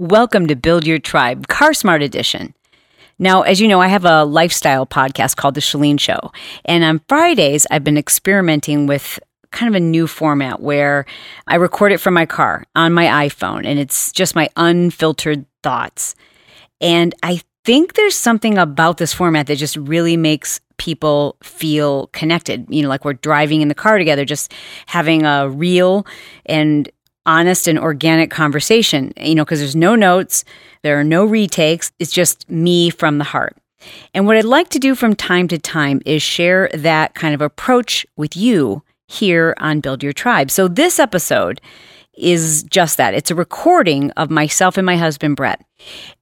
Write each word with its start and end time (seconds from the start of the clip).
Welcome 0.00 0.48
to 0.48 0.56
Build 0.56 0.88
Your 0.88 0.98
Tribe, 0.98 1.46
Car 1.46 1.72
Smart 1.72 2.02
Edition. 2.02 2.52
Now, 3.20 3.42
as 3.42 3.60
you 3.60 3.68
know, 3.68 3.80
I 3.80 3.86
have 3.86 4.04
a 4.04 4.24
lifestyle 4.24 4.88
podcast 4.88 5.36
called 5.36 5.54
The 5.54 5.60
Chalene 5.60 6.00
Show. 6.00 6.32
And 6.64 6.82
on 6.82 7.00
Fridays, 7.08 7.64
I've 7.70 7.84
been 7.84 7.96
experimenting 7.96 8.88
with 8.88 9.20
kind 9.52 9.72
of 9.72 9.76
a 9.76 9.84
new 9.84 10.08
format 10.08 10.60
where 10.60 11.06
I 11.46 11.54
record 11.54 11.92
it 11.92 11.98
from 11.98 12.12
my 12.12 12.26
car 12.26 12.64
on 12.74 12.92
my 12.92 13.28
iPhone 13.28 13.64
and 13.64 13.78
it's 13.78 14.10
just 14.10 14.34
my 14.34 14.48
unfiltered 14.56 15.46
thoughts. 15.62 16.16
And 16.80 17.14
I 17.22 17.42
think 17.64 17.94
there's 17.94 18.16
something 18.16 18.58
about 18.58 18.98
this 18.98 19.12
format 19.14 19.46
that 19.46 19.58
just 19.58 19.76
really 19.76 20.16
makes 20.16 20.60
people 20.76 21.36
feel 21.40 22.08
connected. 22.08 22.66
You 22.68 22.82
know, 22.82 22.88
like 22.88 23.04
we're 23.04 23.12
driving 23.12 23.60
in 23.60 23.68
the 23.68 23.76
car 23.76 23.96
together, 23.98 24.24
just 24.24 24.52
having 24.86 25.24
a 25.24 25.48
real 25.48 26.04
and 26.46 26.90
honest 27.26 27.66
and 27.66 27.78
organic 27.78 28.30
conversation, 28.30 29.12
you 29.16 29.34
know, 29.34 29.44
because 29.44 29.60
there's 29.60 29.76
no 29.76 29.94
notes, 29.94 30.44
there 30.82 30.98
are 30.98 31.04
no 31.04 31.24
retakes, 31.24 31.92
it's 31.98 32.12
just 32.12 32.48
me 32.50 32.90
from 32.90 33.18
the 33.18 33.24
heart. 33.24 33.56
And 34.14 34.26
what 34.26 34.36
I'd 34.36 34.44
like 34.44 34.70
to 34.70 34.78
do 34.78 34.94
from 34.94 35.14
time 35.14 35.48
to 35.48 35.58
time 35.58 36.00
is 36.06 36.22
share 36.22 36.70
that 36.74 37.14
kind 37.14 37.34
of 37.34 37.40
approach 37.40 38.06
with 38.16 38.36
you 38.36 38.82
here 39.06 39.54
on 39.58 39.80
Build 39.80 40.02
Your 40.02 40.12
Tribe. 40.12 40.50
So 40.50 40.68
this 40.68 40.98
episode 40.98 41.60
is 42.16 42.62
just 42.64 42.96
that. 42.96 43.14
It's 43.14 43.30
a 43.30 43.34
recording 43.34 44.10
of 44.12 44.30
myself 44.30 44.76
and 44.76 44.86
my 44.86 44.96
husband, 44.96 45.36
Brett. 45.36 45.64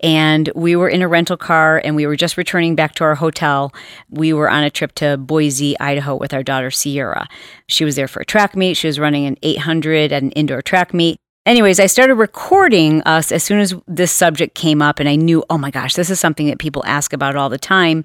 And 0.00 0.50
we 0.54 0.74
were 0.76 0.88
in 0.88 1.02
a 1.02 1.08
rental 1.08 1.36
car 1.36 1.80
and 1.84 1.94
we 1.94 2.06
were 2.06 2.16
just 2.16 2.36
returning 2.36 2.74
back 2.74 2.94
to 2.96 3.04
our 3.04 3.14
hotel. 3.14 3.72
We 4.10 4.32
were 4.32 4.50
on 4.50 4.64
a 4.64 4.70
trip 4.70 4.94
to 4.96 5.16
Boise, 5.16 5.78
Idaho 5.78 6.16
with 6.16 6.32
our 6.34 6.42
daughter, 6.42 6.70
Sierra. 6.70 7.28
She 7.68 7.84
was 7.84 7.96
there 7.96 8.08
for 8.08 8.20
a 8.20 8.24
track 8.24 8.56
meet. 8.56 8.74
She 8.76 8.86
was 8.86 8.98
running 8.98 9.26
an 9.26 9.36
800 9.42 10.12
at 10.12 10.22
an 10.22 10.30
indoor 10.32 10.62
track 10.62 10.92
meet. 10.92 11.18
Anyways, 11.44 11.80
I 11.80 11.86
started 11.86 12.14
recording 12.14 13.02
us 13.02 13.32
as 13.32 13.42
soon 13.42 13.58
as 13.58 13.74
this 13.88 14.12
subject 14.12 14.54
came 14.54 14.80
up, 14.80 15.00
and 15.00 15.08
I 15.08 15.16
knew, 15.16 15.42
oh 15.50 15.58
my 15.58 15.72
gosh, 15.72 15.94
this 15.94 16.08
is 16.08 16.20
something 16.20 16.46
that 16.46 16.60
people 16.60 16.84
ask 16.86 17.12
about 17.12 17.34
all 17.34 17.48
the 17.48 17.58
time, 17.58 18.04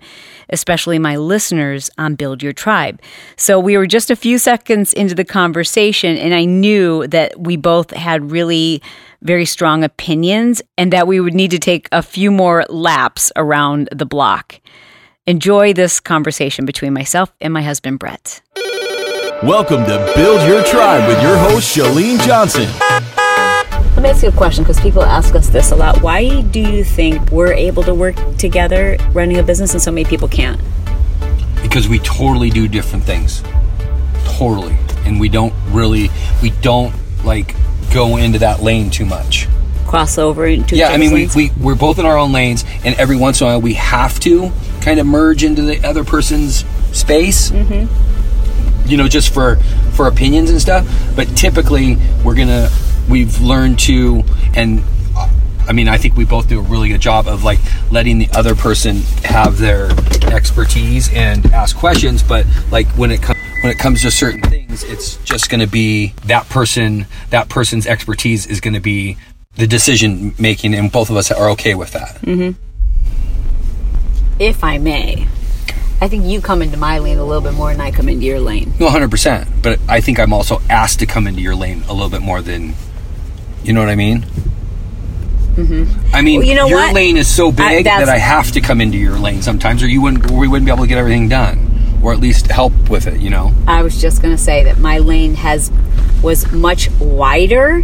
especially 0.50 0.98
my 0.98 1.18
listeners 1.18 1.92
on 2.00 2.16
Build 2.16 2.42
Your 2.42 2.52
Tribe. 2.52 3.00
So 3.36 3.60
we 3.60 3.78
were 3.78 3.86
just 3.86 4.10
a 4.10 4.16
few 4.16 4.40
seconds 4.40 4.92
into 4.92 5.14
the 5.14 5.24
conversation, 5.24 6.18
and 6.18 6.34
I 6.34 6.46
knew 6.46 7.06
that 7.10 7.40
we 7.40 7.58
both 7.58 7.92
had 7.92 8.32
really 8.32 8.82
very 9.22 9.46
strong 9.46 9.84
opinions 9.84 10.64
and 10.76 10.92
that 10.92 11.06
we 11.06 11.20
would 11.20 11.36
need 11.36 11.52
to 11.52 11.60
take 11.60 11.88
a 11.92 12.02
few 12.02 12.32
more 12.32 12.66
laps 12.70 13.32
around 13.36 13.88
the 13.92 14.08
block. 14.08 14.60
Enjoy 15.28 15.74
this 15.74 16.00
conversation 16.00 16.66
between 16.66 16.92
myself 16.92 17.32
and 17.40 17.54
my 17.54 17.62
husband, 17.62 18.00
Brett. 18.00 18.42
Welcome 19.44 19.86
to 19.86 20.12
Build 20.16 20.42
Your 20.50 20.64
Tribe 20.64 21.08
with 21.08 21.22
your 21.22 21.38
host, 21.38 21.78
Chalene 21.78 22.20
Johnson. 22.26 22.68
Me 24.08 24.12
ask 24.12 24.24
you 24.24 24.30
a 24.30 24.32
question 24.32 24.64
because 24.64 24.80
people 24.80 25.04
ask 25.04 25.36
us 25.36 25.50
this 25.50 25.72
a 25.72 25.76
lot. 25.76 26.02
Why 26.02 26.42
do 26.44 26.62
you 26.62 26.86
think 26.86 27.30
we're 27.30 27.52
able 27.52 27.84
to 27.84 27.94
work 27.94 28.16
together 28.38 28.98
running 29.12 29.38
a 29.38 29.44
business 29.44 29.74
and 29.74 29.82
so 29.82 29.92
many 29.92 30.06
people 30.06 30.30
can't? 30.30 30.62
Because 31.62 31.90
we 31.90 32.00
totally 32.00 32.50
do 32.50 32.70
different 32.70 33.04
things. 33.04 33.44
Totally. 34.24 34.78
And 35.04 35.20
we 35.20 35.28
don't 35.28 35.54
really, 35.72 36.10
we 36.42 36.52
don't 36.62 36.96
like 37.26 37.54
go 37.94 38.16
into 38.16 38.40
that 38.40 38.62
lane 38.62 38.90
too 38.90 39.06
much. 39.06 39.46
Cross 39.88 40.18
over 40.18 40.48
into 40.48 40.78
Yeah, 40.78 40.88
I 40.88 40.96
mean, 40.96 41.12
we, 41.12 41.28
we, 41.36 41.52
we're 41.60 41.76
both 41.76 42.00
in 42.00 42.06
our 42.06 42.18
own 42.18 42.32
lanes, 42.32 42.64
and 42.86 42.96
every 42.96 43.18
once 43.18 43.42
in 43.42 43.48
a 43.48 43.50
while 43.50 43.62
we 43.62 43.74
have 43.74 44.22
to 44.22 44.54
kind 44.80 45.02
of 45.02 45.06
merge 45.06 45.44
into 45.44 45.64
the 45.64 45.86
other 45.86 46.06
person's 46.06 46.64
space. 46.98 47.52
Mm-hmm. 47.52 48.90
You 48.90 48.96
know, 48.96 49.10
just 49.10 49.34
for 49.34 49.58
for 49.96 50.08
opinions 50.08 50.50
and 50.50 50.62
stuff. 50.62 50.88
But 51.14 51.28
typically, 51.36 51.98
we're 52.24 52.36
gonna 52.36 52.70
we've 53.10 53.40
learned 53.42 53.80
to 53.80 54.24
and 54.56 54.84
I 55.68 55.74
mean, 55.74 55.90
I 55.90 55.98
think 55.98 56.16
we 56.16 56.24
both 56.24 56.48
do 56.48 56.60
a 56.60 56.62
really 56.62 56.88
good 56.88 57.02
job 57.02 57.28
of 57.28 57.44
like 57.44 57.60
letting 57.92 58.20
the 58.20 58.30
other 58.34 58.56
person 58.56 59.02
have 59.26 59.58
their 59.58 59.92
expertise 60.32 61.14
and 61.14 61.46
ask 61.48 61.76
questions. 61.76 62.24
But 62.24 62.46
like 62.72 62.88
when 62.90 63.12
it 63.12 63.22
comes 63.22 63.40
when 63.62 63.72
it 63.72 63.78
comes 63.78 64.02
to 64.04 64.12
certain 64.12 64.42
things, 64.42 64.84
it's 64.84 65.18
just 65.26 65.50
going 65.50 65.60
to 65.60 65.68
be 65.68 66.14
that 66.26 66.48
person. 66.48 67.06
That 67.32 67.50
person's 67.50 67.86
expertise 67.86 68.46
is 68.46 68.62
going 68.62 68.76
to 68.76 68.80
be 68.80 69.18
the 69.56 69.68
decision 69.68 70.34
making, 70.40 70.74
and 70.74 70.92
both 70.92 71.10
of 71.10 71.18
us 71.18 71.32
are 71.32 71.50
okay 71.52 71.76
with 71.76 71.92
that. 71.92 72.16
Mm-hmm. 72.22 72.62
If 74.40 74.64
I 74.64 74.78
may, 74.78 75.28
I 76.00 76.08
think 76.08 76.26
you 76.26 76.40
come 76.40 76.62
into 76.62 76.78
my 76.78 77.00
lane 77.00 77.18
a 77.18 77.26
little 77.26 77.42
bit 77.42 77.56
more 77.56 77.72
than 77.72 77.82
I 77.82 77.92
come 77.92 78.08
into 78.08 78.26
your 78.26 78.40
lane. 78.40 78.72
No, 78.80 78.90
hundred 78.90 79.12
percent. 79.12 79.50
But 79.62 79.80
I 79.90 80.00
think 80.00 80.20
I'm 80.20 80.32
also 80.32 80.62
asked 80.70 81.00
to 81.00 81.06
come 81.06 81.28
into 81.28 81.42
your 81.42 81.56
lane 81.56 81.84
a 81.90 81.94
little 81.94 82.10
bit 82.10 82.22
more 82.22 82.42
than 82.42 82.76
you 83.64 83.74
know 83.74 83.80
what 83.82 83.90
I 83.90 83.96
mean? 83.96 84.22
Mm-hmm. 85.56 86.16
I 86.16 86.22
mean, 86.22 86.40
Well, 86.40 86.48
you 86.48 86.56
know 86.56 86.68
your 86.68 86.78
what? 86.80 86.94
lane 86.94 87.18
is 87.18 87.28
so 87.28 87.52
big 87.52 87.84
that's- 87.86 88.06
that 88.06 88.10
I 88.10 88.18
have 88.20 88.52
to 88.52 88.62
come 88.62 88.80
into 88.80 88.98
your 88.98 89.18
lane 89.18 89.42
sometimes, 89.42 89.82
or 89.82 89.88
you 89.88 90.02
wouldn't, 90.02 90.30
or 90.32 90.38
we 90.38 90.48
wouldn't 90.48 90.66
be 90.66 90.72
able 90.72 90.84
to 90.84 90.88
get 90.88 90.98
everything 91.00 91.28
done, 91.30 91.98
or 92.04 92.14
at 92.14 92.20
least 92.20 92.48
help 92.48 92.74
with 92.90 93.08
it. 93.08 93.20
You 93.20 93.30
know? 93.32 93.54
I 93.68 93.82
was 93.82 94.00
just 94.00 94.22
going 94.22 94.36
to 94.36 94.42
say 94.42 94.64
that 94.66 94.78
my 94.78 95.00
lane 95.00 95.36
has 95.36 95.72
was 96.22 96.52
much 96.52 96.90
wider 97.00 97.84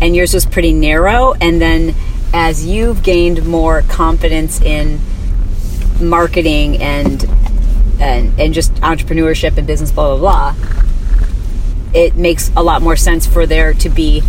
and 0.00 0.14
yours 0.16 0.34
was 0.34 0.44
pretty 0.44 0.72
narrow 0.72 1.34
and 1.40 1.60
then 1.62 1.94
as 2.32 2.66
you've 2.66 3.00
gained 3.04 3.46
more 3.46 3.82
confidence 3.82 4.60
in 4.60 4.98
marketing 6.00 6.82
and 6.82 7.22
and 8.00 8.38
and 8.40 8.52
just 8.52 8.74
entrepreneurship 8.76 9.56
and 9.56 9.68
business 9.68 9.92
blah 9.92 10.16
blah 10.16 10.52
blah 10.52 10.54
it 11.94 12.16
makes 12.16 12.50
a 12.56 12.62
lot 12.62 12.82
more 12.82 12.96
sense 12.96 13.24
for 13.24 13.46
there 13.46 13.72
to 13.72 13.88
be 13.88 14.20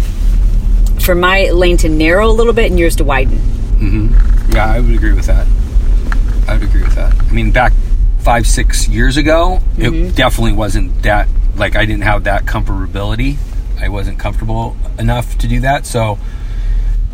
for 1.06 1.16
my 1.16 1.46
lane 1.52 1.78
to 1.78 1.88
narrow 1.90 2.28
a 2.28 2.32
little 2.34 2.54
bit 2.54 2.70
and 2.72 2.80
yours 2.80 2.96
to 2.98 3.04
widen 3.04 3.40
Yeah, 4.50 4.66
I 4.66 4.80
would 4.80 4.94
agree 4.96 5.14
with 5.14 5.26
that. 5.28 5.46
I 6.48 6.54
would 6.54 6.64
agree 6.64 6.82
with 6.84 6.96
that. 6.96 7.14
I 7.20 7.32
mean, 7.32 7.52
back 7.52 7.74
five, 8.20 8.48
six 8.48 8.88
years 8.88 9.18
ago, 9.18 9.60
Mm-hmm. 9.78 10.06
it 10.08 10.16
definitely 10.16 10.54
wasn't 10.54 11.04
that. 11.04 11.28
Like, 11.56 11.76
I 11.76 11.86
didn't 11.86 12.04
have 12.04 12.24
that 12.24 12.46
comfortability. 12.46 13.38
I 13.80 13.90
wasn't 13.90 14.18
comfortable 14.20 14.76
enough 14.98 15.38
to 15.40 15.48
do 15.48 15.60
that, 15.62 15.86
so 15.86 16.18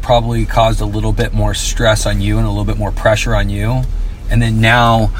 probably 0.02 0.46
caused 0.46 0.81
a 0.81 0.85
little 0.85 1.12
bit 1.12 1.34
more 1.34 1.53
stress 1.53 2.06
on 2.06 2.22
you 2.22 2.38
and 2.38 2.46
a 2.46 2.50
little 2.50 2.66
bit 2.66 2.78
more 2.78 2.91
pressure 2.91 3.35
on 3.35 3.50
you. 3.50 3.81
And 4.29 4.41
then 4.41 4.62
now, 4.62 5.12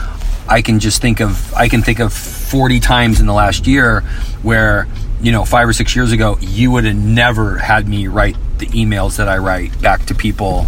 I 0.48 0.62
can 0.62 0.80
just 0.80 1.02
think 1.02 1.20
of 1.22 1.54
I 1.54 1.68
can 1.70 1.82
think 1.82 2.00
of 2.00 2.14
40 2.14 2.80
times 2.80 3.20
in 3.20 3.26
the 3.28 3.34
last 3.34 3.68
year 3.68 4.02
where 4.42 4.88
you 5.22 5.32
know 5.32 5.46
five 5.46 5.68
or 5.68 5.74
six 5.74 5.96
years 5.96 6.12
ago 6.12 6.38
you 6.42 6.72
would 6.72 6.84
have 6.84 6.96
never 6.96 7.58
had 7.58 7.88
me 7.88 8.08
write 8.08 8.36
the 8.62 8.68
emails 8.68 9.18
that 9.18 9.28
I 9.28 9.38
write 9.40 9.82
back 9.82 10.06
to 10.06 10.16
people 10.16 10.68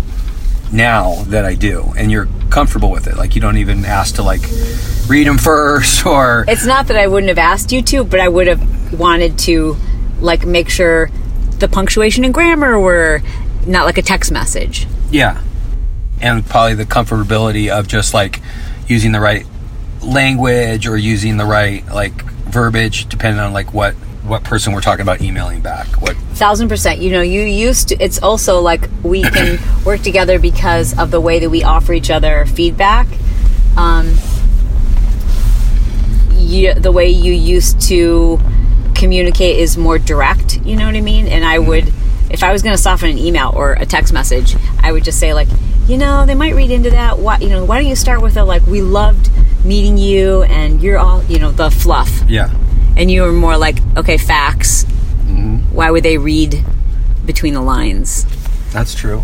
now 0.72 1.24
that 1.26 1.46
I 1.46 1.54
do, 1.54 1.94
and 1.96 2.12
you're 2.12 2.28
comfortable 2.50 2.92
with 2.92 3.08
it. 3.08 3.16
Like 3.16 3.36
you 3.36 3.42
don't 3.42 3.58
even 3.58 3.86
ask 3.86 4.16
to 4.16 4.24
like 4.24 4.42
read 5.08 5.28
them 5.28 5.38
first, 5.38 6.06
or 6.06 6.44
It's 6.48 6.66
not 6.66 6.88
that 6.88 6.98
I 6.98 7.08
wouldn't 7.08 7.30
have 7.30 7.38
asked 7.38 7.72
you 7.72 7.82
to, 7.84 8.04
but 8.04 8.20
I 8.20 8.28
would 8.28 8.48
have 8.48 9.00
wanted 9.00 9.40
to 9.40 9.78
like 10.20 10.46
make 10.46 10.70
sure 10.70 11.10
the 11.60 11.68
punctuation 11.68 12.26
and 12.26 12.34
grammar 12.34 12.80
were 12.80 13.22
not 13.66 13.86
like 13.86 13.98
a 13.98 14.02
text 14.02 14.32
message. 14.32 14.88
yeah, 15.12 15.42
and 16.20 16.46
probably 16.46 16.74
the 16.74 16.86
comfortability 16.86 17.70
of 17.70 17.88
just 17.88 18.14
like 18.14 18.42
using 18.88 19.12
the 19.12 19.20
right 19.20 19.46
language 20.02 20.88
or 20.88 20.98
using 20.98 21.38
the 21.38 21.46
right 21.46 21.86
like 21.88 22.14
verbiage, 22.50 23.08
depending 23.08 23.40
on 23.40 23.54
like 23.54 23.74
what 23.74 23.96
what 24.26 24.44
person 24.44 24.74
we're 24.74 24.82
talking 24.82 25.02
about 25.02 25.22
emailing 25.22 25.62
back. 25.62 25.88
What 26.02 26.16
Thousand 26.34 26.70
percent. 26.70 27.02
You 27.02 27.12
know, 27.12 27.22
you 27.22 27.42
used 27.42 27.90
to, 27.90 27.98
it's 28.04 28.22
also 28.22 28.62
like 28.62 28.90
we 29.04 29.22
can 29.30 29.60
work 29.84 30.02
together 30.02 30.40
because 30.40 30.98
of 30.98 31.12
the 31.12 31.20
way 31.22 31.40
that 31.40 31.50
we 31.50 31.64
offer 31.64 31.94
each 31.94 32.10
other 32.10 32.46
feedback. 32.46 33.08
Um, 33.78 34.16
you, 36.32 36.74
the 36.74 36.92
way 36.92 37.10
you 37.10 37.34
used 37.34 37.82
to 37.82 38.40
communicate 38.96 39.58
is 39.58 39.78
more 39.78 39.98
direct, 39.98 40.58
you 40.66 40.76
know 40.76 40.86
what 40.86 40.96
I 40.96 41.02
mean? 41.02 41.28
And 41.28 41.44
I 41.44 41.60
would, 41.60 41.92
if 42.30 42.44
I 42.44 42.52
was 42.52 42.62
going 42.62 42.76
to 42.76 42.82
soften 42.82 43.10
an 43.10 43.18
email 43.18 43.52
or 43.56 43.74
a 43.74 43.86
text 43.86 44.14
message, 44.14 44.56
I 44.82 44.92
would 44.92 45.04
just 45.04 45.20
say, 45.20 45.34
like, 45.34 45.48
you 45.88 45.98
know, 45.98 46.26
they 46.26 46.36
might 46.36 46.56
read 46.56 46.72
into 46.72 46.90
that. 46.92 47.20
Why, 47.20 47.38
you 47.40 47.50
know, 47.50 47.66
why 47.66 47.80
don't 47.80 47.90
you 47.90 47.96
start 47.96 48.22
with 48.22 48.38
a, 48.38 48.44
like, 48.44 48.66
we 48.68 48.82
loved 48.82 49.30
meeting 49.66 49.98
you 49.98 50.44
and 50.44 50.82
you're 50.82 50.98
all, 50.98 51.24
you 51.26 51.40
know, 51.40 51.52
the 51.52 51.70
fluff. 51.72 52.22
yeah, 52.28 52.54
And 52.96 53.10
you 53.10 53.24
were 53.24 53.32
more 53.32 53.58
like, 53.58 53.78
okay, 53.98 54.18
facts. 54.18 54.86
Why 55.72 55.90
would 55.90 56.04
they 56.04 56.18
read 56.18 56.64
between 57.26 57.54
the 57.54 57.62
lines? 57.62 58.26
that's 58.72 58.96
true. 58.96 59.24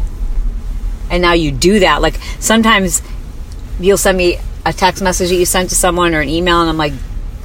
And 1.10 1.24
now 1.24 1.34
you 1.34 1.52
do 1.52 1.80
that. 1.80 2.02
Like 2.02 2.16
sometimes 2.40 3.02
you'll 3.80 3.98
send 3.98 4.18
me 4.18 4.38
a 4.66 4.72
text 4.72 5.02
message 5.02 5.30
that 5.30 5.36
you 5.36 5.46
sent 5.46 5.70
to 5.70 5.76
someone 5.76 6.14
or 6.14 6.22
an 6.22 6.30
email, 6.30 6.62
and 6.62 6.70
I'm 6.70 6.78
like, 6.78 6.94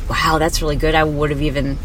wow, 0.09 0.39
that's 0.39 0.61
really 0.61 0.77
good. 0.77 0.95
I 0.95 1.05
would 1.05 1.31
have 1.31 1.41
even, 1.41 1.79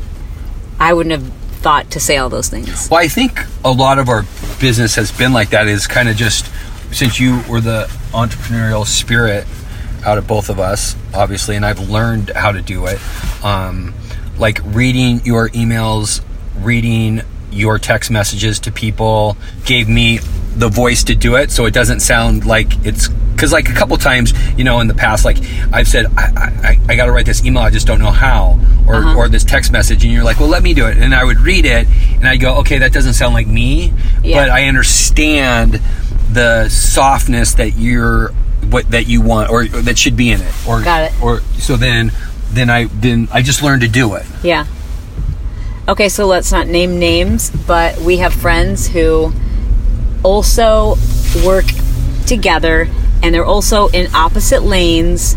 I 0.80 0.94
wouldn't 0.94 1.12
have 1.12 1.34
thought 1.62 1.92
to 1.92 2.00
say 2.00 2.18
all 2.18 2.30
those 2.30 2.50
things. 2.50 2.90
Well, 2.90 3.00
I 3.00 3.08
think 3.08 3.40
a 3.64 3.72
lot 3.72 4.00
of 4.00 4.10
our 4.10 4.24
business 4.60 4.96
has 4.96 5.12
been 5.12 5.32
like 5.32 5.52
that. 5.52 5.68
Is 5.68 5.88
kind 5.88 6.10
of 6.10 6.18
just 6.18 6.52
since 6.92 7.20
you 7.20 7.42
were 7.50 7.62
the 7.62 7.86
entrepreneurial 8.12 8.86
spirit 8.86 9.46
out 10.06 10.18
of 10.18 10.28
both 10.28 10.50
of 10.50 10.60
us, 10.60 10.96
obviously, 11.14 11.56
and 11.56 11.66
I've 11.66 11.90
learned 11.90 12.32
how 12.32 12.52
to 12.52 12.62
do 12.62 12.86
it. 12.88 13.00
Um, 13.44 13.94
like 14.40 14.60
reading 14.66 15.22
your 15.26 15.50
emails, 15.50 16.24
reading 16.62 17.22
your 17.52 17.80
text 17.80 18.12
messages 18.12 18.60
to 18.60 18.72
people 18.72 19.36
gave 19.66 19.90
me 19.90 20.20
the 20.56 20.70
voice 20.70 21.04
to 21.06 21.16
do 21.16 21.36
it 21.36 21.50
so 21.50 21.66
it 21.66 21.74
doesn't 21.74 22.00
sound 22.00 22.46
like 22.46 22.68
it's 22.86 23.08
because 23.08 23.52
like 23.52 23.70
a 23.70 23.74
couple 23.74 23.98
times 23.98 24.34
you 24.56 24.64
know 24.64 24.82
in 24.82 24.88
the 24.88 24.94
past 24.94 25.26
like 25.26 25.38
i've 25.74 25.88
said 25.88 26.06
i 26.16 26.26
i, 26.64 26.80
I 26.90 26.96
got 26.96 27.06
to 27.08 27.12
write 27.12 27.26
this 27.26 27.44
email 27.44 27.64
i 27.64 27.72
just 27.72 27.88
don't 27.88 27.98
know 28.00 28.12
how 28.12 28.60
or 28.88 28.96
Uh-huh. 28.96 29.16
or 29.18 29.30
this 29.30 29.44
text 29.44 29.72
message 29.72 30.04
and 30.04 30.14
you're 30.14 30.24
like 30.24 30.40
well 30.40 30.50
let 30.50 30.62
me 30.62 30.76
do 30.76 30.86
it 30.86 30.98
and 30.98 31.16
i 31.16 31.24
would 31.24 31.40
read 31.40 31.66
it 31.66 31.88
and 32.18 32.28
i'd 32.28 32.40
go 32.40 32.58
okay 32.58 32.78
that 32.80 32.94
doesn't 32.94 33.14
sound 33.14 33.34
like 33.34 33.48
me 33.48 33.94
Yeah. 34.24 34.44
but 34.44 34.50
i 34.52 34.66
understand 34.66 35.82
the 36.32 36.70
softness 36.70 37.54
that 37.56 37.78
you're 37.78 38.30
what 38.70 38.92
that 38.92 39.08
you 39.08 39.22
want 39.22 39.50
or, 39.50 39.62
or 39.64 39.82
that 39.82 39.98
should 39.98 40.16
be 40.18 40.30
in 40.30 40.42
it 40.42 40.54
or 40.68 40.84
Got 40.84 41.12
it. 41.12 41.22
or 41.24 41.40
so 41.58 41.78
then 41.78 42.12
then 42.52 42.70
i 42.70 42.86
then 42.86 43.28
i 43.32 43.42
just 43.42 43.62
learned 43.62 43.82
to 43.82 43.88
do 43.88 44.16
it 44.16 44.26
Yeah. 44.44 44.66
Okay, 45.90 46.08
so 46.08 46.28
let's 46.28 46.52
not 46.52 46.68
name 46.68 47.00
names, 47.00 47.50
but 47.50 47.98
we 47.98 48.18
have 48.18 48.32
friends 48.32 48.90
who 48.90 49.34
also 50.22 50.98
work 51.44 51.66
together 52.28 52.88
and 53.24 53.34
they're 53.34 53.44
also 53.44 53.88
in 53.88 54.14
opposite 54.14 54.62
lanes, 54.62 55.36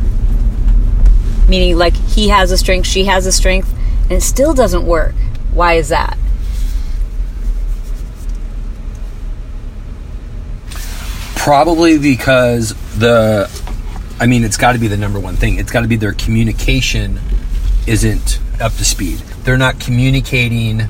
meaning 1.49 1.79
like 1.79 1.94
he 1.94 2.29
has 2.29 2.50
a 2.50 2.59
strength, 2.59 2.87
she 2.87 3.05
has 3.05 3.25
a 3.25 3.32
strength, 3.32 3.73
and 4.03 4.12
it 4.12 4.20
still 4.20 4.53
doesn't 4.53 4.85
work. 4.85 5.15
Why 5.55 5.75
is 5.75 5.88
that? 5.88 6.19
Probably 11.35 11.99
because 11.99 12.75
the, 12.99 13.49
I 14.22 14.26
mean, 14.26 14.44
it's 14.44 14.56
got 14.56 14.74
to 14.74 14.78
be 14.78 14.86
the 14.86 14.96
number 14.96 15.19
one 15.19 15.34
thing. 15.34 15.58
It's 15.58 15.72
got 15.72 15.80
to 15.80 15.88
be 15.88 15.96
their 15.96 16.12
communication 16.12 17.19
isn't 17.88 18.38
up 18.60 18.72
to 18.74 18.84
speed. 18.84 19.19
They're 19.42 19.58
not 19.58 19.80
communicating 19.80 20.82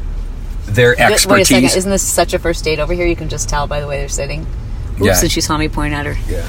their 0.66 0.90
Wait- 0.90 1.00
expertise. 1.00 1.28
Wait 1.28 1.40
a 1.64 1.68
second, 1.68 1.78
isn't 1.78 1.90
this 1.90 2.02
such 2.02 2.34
a 2.34 2.38
first 2.38 2.62
date 2.62 2.78
over 2.78 2.92
here? 2.92 3.06
You 3.06 3.16
can 3.16 3.30
just 3.30 3.48
tell 3.48 3.66
by 3.66 3.80
the 3.80 3.86
way 3.86 3.96
they're 4.00 4.08
sitting. 4.10 4.42
Oops, 4.96 5.00
Yeah. 5.06 5.18
and 5.22 5.32
she 5.32 5.40
saw 5.40 5.56
me 5.56 5.68
point 5.70 5.94
at 5.94 6.04
her. 6.04 6.14
yeah, 6.28 6.46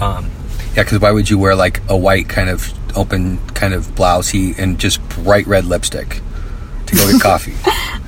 um, 0.00 0.30
yeah. 0.74 0.82
Because 0.84 0.98
why 1.00 1.10
would 1.10 1.28
you 1.28 1.36
wear 1.38 1.54
like 1.54 1.82
a 1.90 1.96
white 1.96 2.26
kind 2.30 2.48
of 2.48 2.72
open 2.96 3.38
kind 3.48 3.74
of 3.74 3.88
blousey 3.94 4.58
and 4.58 4.78
just 4.80 5.06
bright 5.10 5.46
red 5.46 5.66
lipstick 5.66 6.22
to 6.86 6.96
go 6.96 7.12
get 7.12 7.20
coffee? 7.20 7.52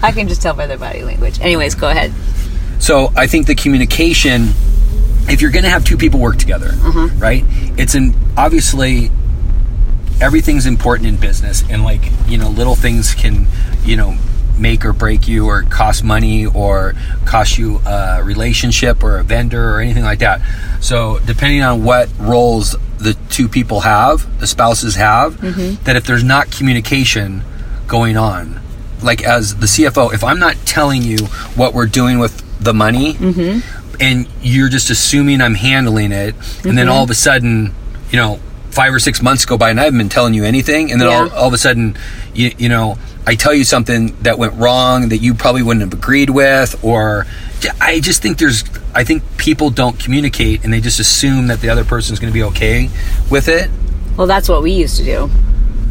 I 0.02 0.10
can 0.12 0.26
just 0.26 0.40
tell 0.40 0.54
by 0.54 0.66
their 0.66 0.78
body 0.78 1.02
language. 1.02 1.38
Anyways, 1.40 1.74
go 1.74 1.90
ahead. 1.90 2.14
So 2.78 3.12
I 3.14 3.26
think 3.26 3.46
the 3.46 3.54
communication, 3.54 4.48
if 5.28 5.40
you're 5.40 5.50
going 5.50 5.64
to 5.64 5.70
have 5.70 5.84
two 5.84 5.96
people 5.96 6.20
work 6.20 6.36
together, 6.36 6.68
mm-hmm. 6.68 7.18
right? 7.18 7.44
It's 7.78 7.94
an 7.94 8.14
obviously 8.36 9.10
everything's 10.20 10.66
important 10.66 11.08
in 11.08 11.16
business, 11.16 11.62
and 11.68 11.84
like 11.84 12.02
you 12.26 12.38
know, 12.38 12.48
little 12.48 12.74
things 12.74 13.14
can 13.14 13.46
you 13.84 13.96
know 13.96 14.16
make 14.58 14.84
or 14.84 14.92
break 14.92 15.28
you, 15.28 15.46
or 15.46 15.62
cost 15.62 16.02
money, 16.02 16.46
or 16.46 16.94
cost 17.24 17.58
you 17.58 17.80
a 17.86 18.22
relationship, 18.22 19.02
or 19.02 19.18
a 19.18 19.22
vendor, 19.22 19.74
or 19.74 19.80
anything 19.80 20.04
like 20.04 20.20
that. 20.20 20.40
So 20.80 21.18
depending 21.20 21.62
on 21.62 21.84
what 21.84 22.08
roles 22.18 22.76
the 22.98 23.14
two 23.28 23.48
people 23.48 23.80
have, 23.80 24.40
the 24.40 24.46
spouses 24.46 24.96
have, 24.96 25.34
mm-hmm. 25.34 25.82
that 25.84 25.96
if 25.96 26.06
there's 26.06 26.24
not 26.24 26.50
communication 26.50 27.42
going 27.86 28.16
on, 28.16 28.60
like 29.02 29.22
as 29.22 29.56
the 29.56 29.66
CFO, 29.66 30.14
if 30.14 30.24
I'm 30.24 30.38
not 30.38 30.56
telling 30.64 31.02
you 31.02 31.18
what 31.54 31.74
we're 31.74 31.86
doing 31.86 32.18
with 32.18 32.42
the 32.60 32.72
money, 32.72 33.14
mm-hmm. 33.14 33.75
And 34.00 34.28
you're 34.42 34.68
just 34.68 34.90
assuming 34.90 35.40
I'm 35.40 35.54
handling 35.54 36.12
it, 36.12 36.34
and 36.64 36.76
then 36.76 36.86
mm-hmm. 36.86 36.90
all 36.90 37.04
of 37.04 37.10
a 37.10 37.14
sudden, 37.14 37.74
you 38.10 38.16
know, 38.16 38.38
five 38.70 38.92
or 38.92 38.98
six 38.98 39.22
months 39.22 39.46
go 39.46 39.56
by 39.56 39.70
and 39.70 39.80
I 39.80 39.84
haven't 39.84 39.98
been 39.98 40.10
telling 40.10 40.34
you 40.34 40.44
anything, 40.44 40.92
and 40.92 41.00
then 41.00 41.08
all, 41.08 41.30
all 41.32 41.48
of 41.48 41.54
a 41.54 41.58
sudden, 41.58 41.96
you, 42.34 42.52
you 42.58 42.68
know, 42.68 42.98
I 43.26 43.34
tell 43.34 43.54
you 43.54 43.64
something 43.64 44.14
that 44.22 44.38
went 44.38 44.52
wrong 44.54 45.08
that 45.08 45.18
you 45.18 45.34
probably 45.34 45.62
wouldn't 45.62 45.80
have 45.82 45.98
agreed 45.98 46.30
with, 46.30 46.84
or 46.84 47.26
I 47.80 48.00
just 48.00 48.22
think 48.22 48.38
there's, 48.38 48.64
I 48.94 49.02
think 49.02 49.22
people 49.38 49.70
don't 49.70 49.98
communicate 49.98 50.62
and 50.62 50.72
they 50.72 50.80
just 50.80 51.00
assume 51.00 51.46
that 51.46 51.60
the 51.60 51.70
other 51.70 51.84
person's 51.84 52.18
going 52.18 52.30
to 52.30 52.34
be 52.34 52.42
okay 52.44 52.90
with 53.30 53.48
it. 53.48 53.70
Well, 54.16 54.26
that's 54.26 54.48
what 54.48 54.62
we 54.62 54.72
used 54.72 54.98
to 54.98 55.04
do. 55.04 55.30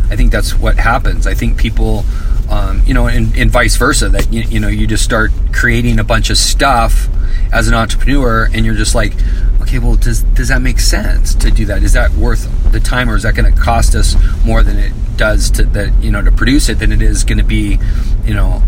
I 0.09 0.15
think 0.15 0.31
that's 0.31 0.53
what 0.53 0.77
happens. 0.77 1.25
I 1.25 1.33
think 1.33 1.57
people, 1.57 2.05
um, 2.49 2.81
you 2.85 2.93
know, 2.93 3.07
and, 3.07 3.35
and 3.37 3.49
vice 3.51 3.75
versa. 3.77 4.09
That 4.09 4.31
you, 4.31 4.41
you 4.41 4.59
know, 4.59 4.67
you 4.67 4.87
just 4.87 5.03
start 5.03 5.31
creating 5.53 5.99
a 5.99 6.03
bunch 6.03 6.29
of 6.29 6.37
stuff 6.37 7.07
as 7.51 7.67
an 7.67 7.73
entrepreneur, 7.73 8.49
and 8.53 8.65
you're 8.65 8.75
just 8.75 8.95
like, 8.95 9.13
okay, 9.61 9.79
well, 9.79 9.95
does 9.95 10.23
does 10.23 10.49
that 10.49 10.61
make 10.61 10.79
sense 10.79 11.33
to 11.35 11.51
do 11.51 11.65
that? 11.65 11.83
Is 11.83 11.93
that 11.93 12.11
worth 12.11 12.71
the 12.71 12.79
time, 12.79 13.09
or 13.09 13.15
is 13.15 13.23
that 13.23 13.35
going 13.35 13.51
to 13.51 13.59
cost 13.59 13.95
us 13.95 14.15
more 14.45 14.63
than 14.63 14.77
it 14.77 14.93
does 15.17 15.49
to 15.51 15.63
that 15.63 15.93
you 16.03 16.11
know 16.11 16.21
to 16.21 16.31
produce 16.31 16.67
it 16.69 16.79
than 16.79 16.91
it 16.91 17.01
is 17.01 17.23
going 17.23 17.37
to 17.37 17.43
be, 17.43 17.79
you 18.25 18.33
know, 18.33 18.61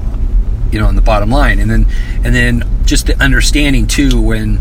you 0.71 0.79
know, 0.79 0.87
on 0.87 0.95
the 0.95 1.01
bottom 1.01 1.29
line, 1.29 1.59
and 1.59 1.69
then 1.69 1.85
and 2.23 2.33
then 2.33 2.63
just 2.85 3.07
the 3.07 3.21
understanding 3.23 3.85
too 3.87 4.21
when 4.21 4.59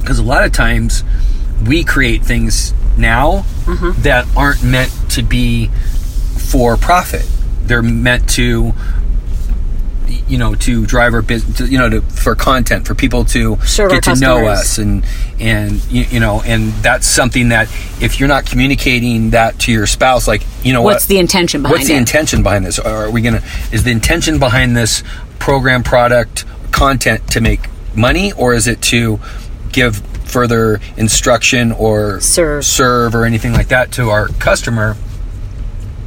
because 0.00 0.18
a 0.18 0.22
lot 0.22 0.44
of 0.44 0.52
times 0.52 1.02
we 1.66 1.82
create 1.84 2.22
things 2.22 2.72
now 2.98 3.44
that 4.02 4.26
aren't 4.36 4.62
meant 4.62 4.92
to 5.10 5.22
be 5.22 5.68
for 6.50 6.76
profit. 6.76 7.26
They're 7.66 7.82
meant 7.82 8.28
to, 8.30 8.72
you 10.28 10.38
know, 10.38 10.54
to 10.54 10.86
drive 10.86 11.14
our 11.14 11.22
business, 11.22 11.70
you 11.70 11.78
know, 11.78 11.88
to, 11.88 12.00
for 12.02 12.34
content, 12.34 12.86
for 12.86 12.94
people 12.94 13.24
to 13.26 13.56
Serve 13.64 13.90
get 13.90 14.04
to 14.04 14.16
know 14.16 14.46
us, 14.46 14.78
and 14.78 15.04
and 15.40 15.84
you, 15.90 16.02
you 16.04 16.20
know, 16.20 16.42
and 16.44 16.72
that's 16.74 17.06
something 17.06 17.50
that 17.50 17.68
if 18.00 18.18
you're 18.18 18.28
not 18.28 18.46
communicating 18.46 19.30
that 19.30 19.58
to 19.60 19.72
your 19.72 19.86
spouse, 19.86 20.26
like 20.26 20.42
you 20.62 20.72
know, 20.72 20.82
What's 20.82 21.04
what, 21.04 21.08
the 21.08 21.18
intention 21.18 21.62
behind 21.62 21.78
what's 21.78 21.88
the 21.88 21.96
intention 21.96 22.42
behind 22.42 22.64
this? 22.64 22.78
Are 22.78 23.10
we 23.10 23.20
gonna? 23.20 23.42
Is 23.72 23.84
the 23.84 23.92
intention 23.92 24.38
behind 24.38 24.76
this 24.76 25.02
program, 25.38 25.82
product, 25.82 26.44
content 26.72 27.30
to 27.32 27.40
make 27.40 27.60
money, 27.94 28.32
or 28.32 28.54
is 28.54 28.66
it 28.66 28.82
to 28.82 29.18
give 29.72 29.96
further 30.26 30.80
instruction 30.96 31.72
or 31.72 32.20
Serve. 32.20 32.64
serve 32.64 33.14
or 33.14 33.24
anything 33.24 33.52
like 33.52 33.68
that 33.68 33.92
to 33.92 34.10
our 34.10 34.28
customer? 34.28 34.96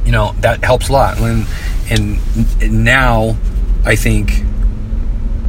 You 0.04 0.12
know 0.12 0.34
that 0.40 0.64
helps 0.64 0.88
a 0.88 0.92
lot. 0.92 1.20
When 1.20 1.46
and, 1.90 2.18
and 2.60 2.84
now, 2.84 3.36
I 3.84 3.96
think 3.96 4.42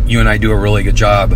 you 0.08 0.20
and 0.20 0.28
I 0.28 0.38
do 0.38 0.52
a 0.52 0.58
really 0.58 0.84
good 0.84 0.96
job 0.96 1.34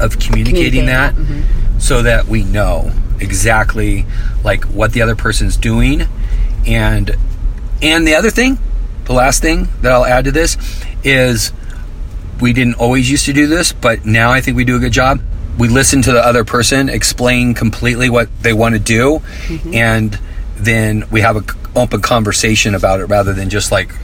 of 0.00 0.18
communicating, 0.18 0.82
Communicating 0.82 0.86
that, 0.86 1.14
that, 1.14 1.80
so 1.80 2.02
that 2.02 2.26
we 2.26 2.42
know 2.44 2.90
exactly 3.20 4.04
like 4.42 4.64
what 4.64 4.92
the 4.92 5.02
other 5.02 5.14
person's 5.14 5.56
doing 5.56 6.02
and 6.66 7.14
and 7.80 8.06
the 8.06 8.14
other 8.16 8.30
thing 8.30 8.58
the 9.04 9.12
last 9.12 9.40
thing 9.42 9.68
that 9.82 9.92
I'll 9.92 10.04
add 10.04 10.24
to 10.24 10.32
this 10.32 10.56
is 11.04 11.52
we 12.40 12.52
didn't 12.52 12.74
always 12.74 13.08
used 13.08 13.26
to 13.26 13.32
do 13.32 13.46
this 13.46 13.72
but 13.72 14.04
now 14.04 14.32
I 14.32 14.40
think 14.40 14.56
we 14.56 14.64
do 14.64 14.74
a 14.76 14.80
good 14.80 14.92
job 14.92 15.20
we 15.56 15.68
listen 15.68 16.02
to 16.02 16.10
the 16.12 16.24
other 16.26 16.44
person 16.44 16.88
explain 16.88 17.54
completely 17.54 18.10
what 18.10 18.28
they 18.42 18.52
want 18.52 18.74
to 18.74 18.80
do 18.80 19.20
Mm-hmm. 19.46 19.74
and 19.74 20.18
then 20.56 21.04
we 21.12 21.20
have 21.20 21.36
an 21.36 21.44
open 21.74 22.00
conversation 22.02 22.74
about 22.74 23.00
it 23.00 23.06
rather 23.06 23.32
than 23.32 23.48
just 23.48 23.72
like 23.72 23.94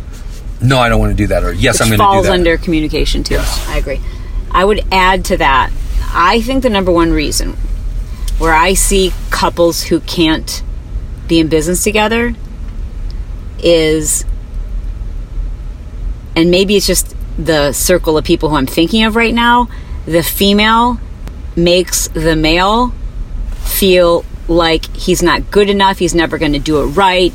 no 0.61 0.79
I 0.79 0.89
don't 0.89 0.99
want 1.01 1.11
to 1.13 1.17
do 1.17 1.27
that 1.29 1.43
or 1.45 1.53
yes 1.53 1.81
I'm 1.81 1.91
Which 1.91 1.99
going 1.99 2.11
to 2.11 2.17
do 2.19 2.23
that. 2.23 2.29
falls 2.29 2.39
under 2.39 2.57
communication 2.57 3.23
too. 3.23 3.35
Yes. 3.35 3.69
I 3.69 3.77
agree. 3.79 4.01
I 4.51 4.65
would 4.65 4.85
add 4.91 5.25
to 5.27 5.37
that. 5.37 5.71
I 6.11 6.41
think 6.41 6.63
the 6.63 6.71
number 6.71 6.91
one 6.91 7.13
reason 7.13 7.57
where 8.39 8.55
I 8.55 8.75
see 8.75 9.13
couples 9.31 9.85
who 9.85 10.01
can't 10.01 10.63
be 11.27 11.39
in 11.41 11.49
business 11.49 11.85
together 11.85 12.35
is, 13.59 14.25
and 16.37 16.51
maybe 16.51 16.77
it's 16.77 16.87
just 16.87 17.15
the 17.37 17.73
circle 17.73 18.17
of 18.17 18.25
people 18.25 18.49
who 18.49 18.57
I'm 18.57 18.67
thinking 18.67 19.05
of 19.05 19.17
right 19.17 19.35
now. 19.35 19.69
The 20.07 20.23
female 20.23 20.99
makes 21.57 22.09
the 22.09 22.37
male 22.37 22.95
feel 23.65 24.25
like 24.49 24.95
he's 24.97 25.23
not 25.23 25.51
good 25.51 25.71
enough, 25.71 25.99
he's 25.99 26.15
never 26.15 26.39
going 26.39 26.53
to 26.53 26.59
do 26.59 26.81
it 26.83 26.87
right. 26.87 27.33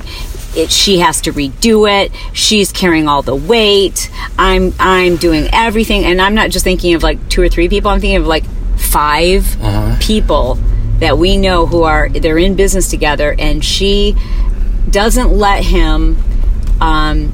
It, 0.55 0.69
she 0.69 0.99
has 0.99 1.21
to 1.21 1.33
redo 1.33 1.89
it. 1.89 2.11
She's 2.33 2.71
carrying 2.71 3.07
all 3.07 3.21
the 3.21 3.35
weight. 3.35 4.11
I'm 4.37 4.73
I'm 4.79 5.15
doing 5.15 5.47
everything, 5.51 6.05
and 6.05 6.21
I'm 6.21 6.35
not 6.35 6.51
just 6.51 6.63
thinking 6.63 6.93
of 6.93 7.03
like 7.03 7.29
two 7.29 7.41
or 7.41 7.49
three 7.49 7.69
people. 7.69 7.89
I'm 7.89 7.99
thinking 7.99 8.17
of 8.17 8.27
like 8.27 8.45
5 8.77 9.99
people 9.99 10.55
that 10.99 11.17
we 11.17 11.37
know 11.37 11.65
who 11.65 11.83
are 11.83 12.09
they're 12.09 12.37
in 12.37 12.55
business 12.55 12.89
together, 12.89 13.35
and 13.39 13.63
she 13.65 14.15
doesn't 14.89 15.31
let 15.31 15.63
him 15.63 16.17
um, 16.79 17.33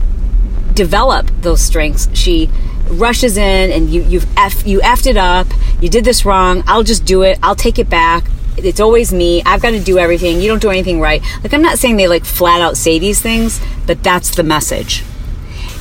develop 0.74 1.30
those 1.42 1.62
strengths. 1.62 2.08
She 2.14 2.50
rushes 2.90 3.38
in 3.38 3.72
and 3.72 3.90
you 3.90 4.02
you've 4.04 4.26
f 4.38 4.66
you 4.66 4.80
effed 4.80 5.08
it 5.08 5.18
up. 5.18 5.48
You 5.82 5.90
did 5.90 6.06
this 6.06 6.26
wrong. 6.26 6.64
I'll 6.68 6.84
just 6.84 7.06
do 7.06 7.22
it. 7.24 7.38
I'll 7.44 7.56
take 7.56 7.80
it 7.80 7.90
back. 7.90 8.26
It's 8.66 8.80
always 8.80 9.14
me. 9.14 9.42
I've 9.46 9.62
got 9.62 9.72
to 9.72 9.80
do 9.80 9.98
everything. 9.98 10.42
You 10.42 10.48
don't 10.48 10.62
do 10.62 10.70
anything 10.70 11.00
right. 11.00 11.22
Like 11.44 11.54
I'm 11.54 11.62
not 11.62 11.78
saying 11.78 11.98
they 11.98 12.08
like 12.08 12.26
flat 12.26 12.62
out 12.62 12.78
say 12.78 13.00
these 13.00 13.22
things, 13.22 13.60
but 13.86 14.04
that's 14.04 14.36
the 14.36 14.44
message. 14.44 15.04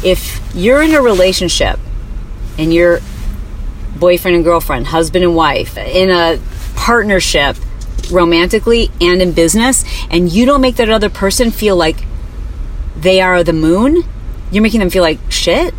If 0.05 0.41
you're 0.55 0.83
in 0.83 0.95
a 0.95 1.01
relationship 1.03 1.79
and 2.59 2.73
you're 2.73 3.01
boyfriend 3.99 4.37
and 4.37 4.45
girlfriend, 4.45 4.89
husband 4.89 5.25
and 5.25 5.35
wife, 5.35 5.77
in 5.77 6.11
a 6.11 6.41
partnership 6.77 7.57
romantically 8.11 8.91
and 9.01 9.21
in 9.21 9.33
business, 9.33 9.85
and 10.11 10.31
you 10.31 10.47
don't 10.47 10.61
make 10.61 10.77
that 10.77 10.89
other 10.89 11.11
person 11.11 11.51
feel 11.51 11.77
like 11.77 11.97
they 12.97 13.21
are 13.21 13.43
the 13.45 13.53
moon, 13.53 14.05
you're 14.51 14.63
making 14.63 14.81
them 14.81 14.91
feel 14.91 15.03
like 15.03 15.19
shit. 15.31 15.75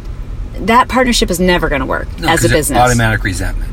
That 0.56 0.90
partnership 0.90 1.30
is 1.30 1.40
never 1.40 1.70
going 1.70 1.80
to 1.80 1.86
work 1.88 2.08
No, 2.20 2.28
as 2.28 2.44
a 2.44 2.50
business. 2.50 2.78
automatic 2.78 3.24
resentment 3.24 3.69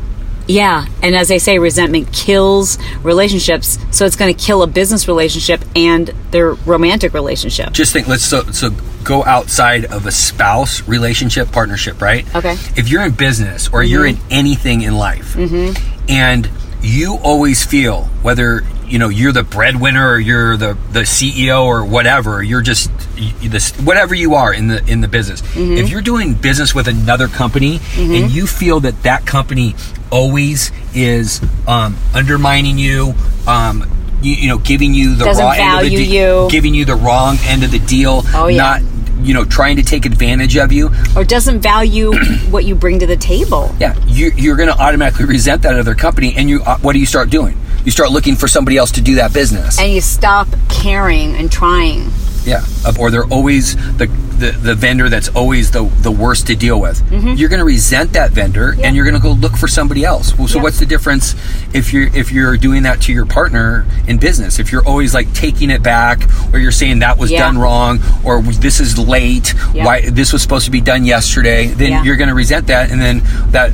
Yeah, 0.47 0.87
and 1.03 1.17
as 1.17 1.29
they 1.29 1.39
say, 1.39 1.59
resentment 1.59 2.13
kills 2.13 2.79
relationships. 3.03 3.79
So 3.91 4.07
it's 4.07 4.17
going 4.17 4.35
to 4.35 4.45
kill 4.45 4.63
a 4.63 4.67
business 4.67 5.09
relationship 5.09 5.65
and 5.75 6.09
their 6.31 6.55
romantic 6.55 7.15
relationship. 7.15 7.73
Just 7.73 7.93
think. 7.93 8.07
Let's 8.07 8.25
so 8.25 8.43
so 8.53 8.71
go 9.03 9.25
outside 9.25 9.87
of 9.87 10.07
a 10.07 10.13
spouse 10.13 10.87
relationship 10.87 11.51
partnership, 11.53 12.01
right? 12.01 12.33
Okay. 12.35 12.53
If 12.77 12.89
you're 12.89 13.05
in 13.05 13.13
business 13.13 13.69
or 13.69 13.83
you're 13.83 14.05
mm-hmm. 14.05 14.27
in 14.27 14.33
anything 14.33 14.83
in 14.83 14.97
life, 14.97 15.35
mm-hmm. 15.35 15.75
and 16.09 16.49
you 16.83 17.19
always 17.23 17.65
feel 17.65 18.05
whether 18.23 18.63
you 18.87 18.99
know 19.01 19.09
you're 19.09 19.33
the 19.33 19.43
breadwinner 19.43 20.11
or 20.11 20.19
you're 20.19 20.57
the 20.57 20.77
the 20.93 21.01
CEO 21.01 21.65
or 21.65 21.85
whatever, 21.85 22.43
you're 22.43 22.63
just 22.63 22.91
you, 23.17 23.49
this 23.49 23.73
whatever 23.81 24.15
you 24.15 24.35
are 24.35 24.53
in 24.53 24.69
the 24.69 24.85
in 24.87 25.01
the 25.01 25.09
business. 25.09 25.43
Mm-hmm. 25.43 25.73
If 25.73 25.89
you're 25.89 26.03
doing 26.03 26.35
business 26.35 26.75
with 26.75 26.87
another 26.87 27.27
company 27.29 27.81
and 27.97 28.31
you 28.31 28.47
feel 28.47 28.81
that 28.81 29.03
that 29.03 29.27
company 29.27 29.75
always 30.11 30.71
is 30.95 31.41
um, 31.67 31.97
undermining 32.15 32.79
you. 32.79 33.15
Um, 33.47 33.85
you, 34.23 34.33
you 34.35 34.49
know, 34.49 34.59
giving 34.59 34.95
you 34.95 35.15
the 35.15 35.25
Doesn't 35.27 35.45
raw 35.45 35.51
end 35.53 35.85
of 35.87 35.91
the 35.91 35.97
value 35.97 35.99
you. 36.45 36.49
giving 36.51 36.75
you 36.75 36.85
the 36.85 36.97
wrong 36.97 37.37
end 37.43 37.65
of 37.65 37.71
the 37.71 37.79
deal, 37.79 38.23
Oh, 38.35 38.47
yeah. 38.49 38.57
not 38.57 38.83
you 39.21 39.35
know 39.35 39.45
trying 39.45 39.77
to 39.77 39.83
take 39.83 40.07
advantage 40.07 40.57
of 40.57 40.73
you. 40.73 40.91
Or 41.15 41.23
doesn't 41.25 41.61
value 41.61 42.13
what 42.51 42.65
you 42.65 42.75
bring 42.75 42.99
to 43.01 43.07
the 43.07 43.17
table. 43.17 43.75
Yeah, 43.79 43.95
you, 44.07 44.31
you're 44.35 44.57
going 44.57 44.69
to 44.71 44.79
automatically 44.81 45.27
resent 45.27 45.63
that 45.63 45.79
other 45.79 45.95
company, 45.95 46.35
and 46.37 46.49
you 46.49 46.63
uh, 46.63 46.79
what 46.79 46.95
do 46.95 46.99
you 46.99 47.07
start 47.07 47.29
doing? 47.31 47.59
You 47.85 47.91
start 47.93 48.11
looking 48.11 48.35
for 48.37 48.49
somebody 48.49 48.77
else 48.79 48.91
to 48.93 49.01
do 49.03 49.17
that 49.17 49.33
business. 49.33 49.79
And 49.79 49.93
you 49.93 50.01
stop 50.01 50.49
caring 50.69 51.37
and 51.37 51.53
trying. 51.53 52.11
yeah, 52.45 52.65
or 52.99 53.11
they're 53.11 53.25
always 53.27 53.77
the, 53.99 54.07
the 54.39 54.51
the 54.53 54.75
vendor 54.75 55.09
that's 55.09 55.29
always 55.31 55.71
the 55.71 55.85
the 56.03 56.11
worst 56.11 56.47
to 56.49 56.57
deal 56.57 56.81
with. 56.81 57.03
You're 57.13 57.49
going 57.49 57.59
to 57.61 57.65
resent 57.65 58.13
that 58.15 58.31
vendor, 58.33 58.73
Mm-hmm. 58.73 58.81
Yeah. 58.81 58.87
and 58.87 58.97
you're 58.97 59.05
going 59.05 59.17
to 59.17 59.23
go 59.23 59.33
look 59.33 59.57
for 59.57 59.69
somebody 59.69 60.05
else. 60.05 60.37
Well, 60.37 60.49
so 60.49 60.59
Yeah. 60.59 60.63
what's 60.65 60.79
the 60.79 60.87
difference 60.87 61.35
if 61.73 61.93
you're 61.93 62.09
if 62.15 62.33
you're 62.33 62.57
doing 62.57 62.83
that 62.85 63.01
to 63.03 63.13
your 63.13 63.27
partner 63.27 63.85
in 64.07 64.19
business? 64.19 64.59
If 64.59 64.73
you're 64.73 64.85
always 64.87 65.15
like 65.15 65.33
taking 65.35 65.71
it 65.71 65.83
back, 65.83 66.21
or 66.53 66.59
you're 66.59 66.73
saying 66.73 67.01
that 67.01 67.19
was 67.19 67.31
Yeah. 67.31 67.41
done 67.41 67.59
wrong, 67.59 68.01
or 68.25 68.43
this 68.43 68.81
is 68.81 68.99
late, 68.99 69.49
why 69.73 70.09
this 70.11 70.33
was 70.33 70.43
supposed 70.43 70.65
to 70.67 70.71
be 70.71 70.81
done 70.81 71.05
yesterday, 71.05 71.67
then 71.69 72.05
you're 72.05 72.17
going 72.17 72.29
to 72.29 72.35
resent 72.35 72.67
that, 72.69 72.91
and 72.91 73.01
then 73.01 73.23
that 73.53 73.73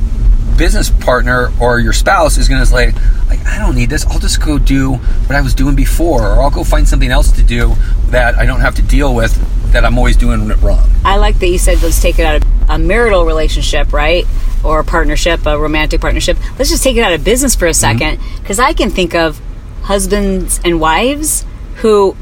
business 0.57 0.89
partner 0.89 1.51
or 1.59 1.79
your 1.79 1.93
spouse 1.93 2.37
is 2.37 2.47
going 2.47 2.61
to 2.61 2.65
say, 2.65 2.91
like 3.27 3.45
I 3.45 3.57
don't 3.57 3.75
need 3.75 3.89
this. 3.89 4.05
I'll 4.05 4.19
just 4.19 4.43
go 4.43 4.57
do 4.57 4.93
what 4.93 5.35
I 5.35 5.41
was 5.41 5.53
doing 5.53 5.75
before, 5.75 6.23
or 6.23 6.41
I'll 6.41 6.51
go 6.51 6.63
find 6.63 6.87
something 6.87 7.09
else 7.09 7.31
to 7.33 7.43
do 7.43 7.75
that 8.07 8.35
I 8.35 8.45
don't 8.45 8.61
have 8.61 8.75
to 8.75 8.81
deal 8.81 9.15
with 9.15 9.33
that 9.71 9.83
I'm 9.83 9.97
always 9.97 10.15
doing 10.15 10.49
it 10.49 10.61
wrong. 10.61 10.87
I 11.03 11.17
like 11.17 11.39
that 11.39 11.47
you 11.47 11.57
said 11.57 11.81
let's 11.81 12.01
take 12.01 12.19
it 12.19 12.25
out 12.25 12.35
of 12.35 12.69
a 12.69 12.77
marital 12.77 13.25
relationship, 13.25 13.91
right? 13.91 14.25
Or 14.63 14.79
a 14.79 14.83
partnership, 14.83 15.45
a 15.45 15.57
romantic 15.57 15.99
partnership. 15.99 16.37
Let's 16.57 16.69
just 16.69 16.83
take 16.83 16.95
it 16.95 17.01
out 17.01 17.13
of 17.13 17.23
business 17.23 17.55
for 17.55 17.65
a 17.65 17.71
mm-hmm. 17.71 17.97
second. 17.99 18.21
Because 18.39 18.59
I 18.59 18.73
can 18.73 18.89
think 18.89 19.15
of 19.15 19.41
husbands 19.83 20.61
and 20.63 20.79
wives 20.79 21.45
who 21.77 22.15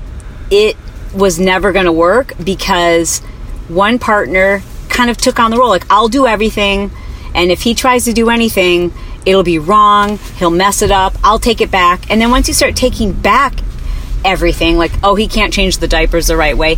it 0.49 0.75
was 1.13 1.39
never 1.39 1.71
going 1.71 1.85
to 1.85 1.91
work 1.91 2.33
because 2.43 3.19
one 3.67 3.99
partner 3.99 4.61
kind 4.89 5.09
of 5.09 5.17
took 5.17 5.39
on 5.39 5.51
the 5.51 5.57
role 5.57 5.69
like, 5.69 5.85
I'll 5.89 6.07
do 6.07 6.25
everything. 6.25 6.91
And 7.33 7.51
if 7.51 7.61
he 7.61 7.73
tries 7.73 8.05
to 8.05 8.13
do 8.13 8.29
anything, 8.29 8.93
it'll 9.25 9.43
be 9.43 9.59
wrong. 9.59 10.17
He'll 10.37 10.49
mess 10.51 10.81
it 10.81 10.91
up. 10.91 11.15
I'll 11.23 11.39
take 11.39 11.61
it 11.61 11.71
back. 11.71 12.09
And 12.09 12.21
then 12.21 12.31
once 12.31 12.47
you 12.47 12.53
start 12.53 12.75
taking 12.75 13.13
back 13.13 13.53
everything 14.23 14.77
like 14.77 14.91
oh 15.03 15.15
he 15.15 15.27
can't 15.27 15.53
change 15.53 15.77
the 15.79 15.87
diapers 15.87 16.27
the 16.27 16.37
right 16.37 16.57
way 16.57 16.75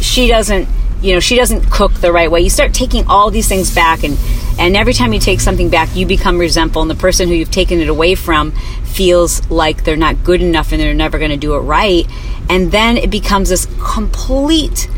she 0.00 0.26
doesn't 0.26 0.68
you 1.00 1.14
know 1.14 1.20
she 1.20 1.36
doesn't 1.36 1.70
cook 1.70 1.92
the 1.94 2.12
right 2.12 2.30
way 2.30 2.40
you 2.40 2.50
start 2.50 2.74
taking 2.74 3.06
all 3.06 3.30
these 3.30 3.48
things 3.48 3.74
back 3.74 4.02
and 4.02 4.18
and 4.58 4.76
every 4.76 4.92
time 4.92 5.12
you 5.12 5.20
take 5.20 5.40
something 5.40 5.68
back 5.70 5.94
you 5.94 6.04
become 6.04 6.38
resentful 6.38 6.82
and 6.82 6.90
the 6.90 6.96
person 6.96 7.28
who 7.28 7.34
you've 7.34 7.50
taken 7.50 7.80
it 7.80 7.88
away 7.88 8.14
from 8.14 8.50
feels 8.84 9.48
like 9.50 9.84
they're 9.84 9.96
not 9.96 10.22
good 10.24 10.42
enough 10.42 10.72
and 10.72 10.80
they're 10.80 10.94
never 10.94 11.18
going 11.18 11.30
to 11.30 11.36
do 11.36 11.54
it 11.54 11.60
right 11.60 12.06
and 12.48 12.72
then 12.72 12.96
it 12.96 13.10
becomes 13.10 13.48
this 13.48 13.66
complete 13.82 14.88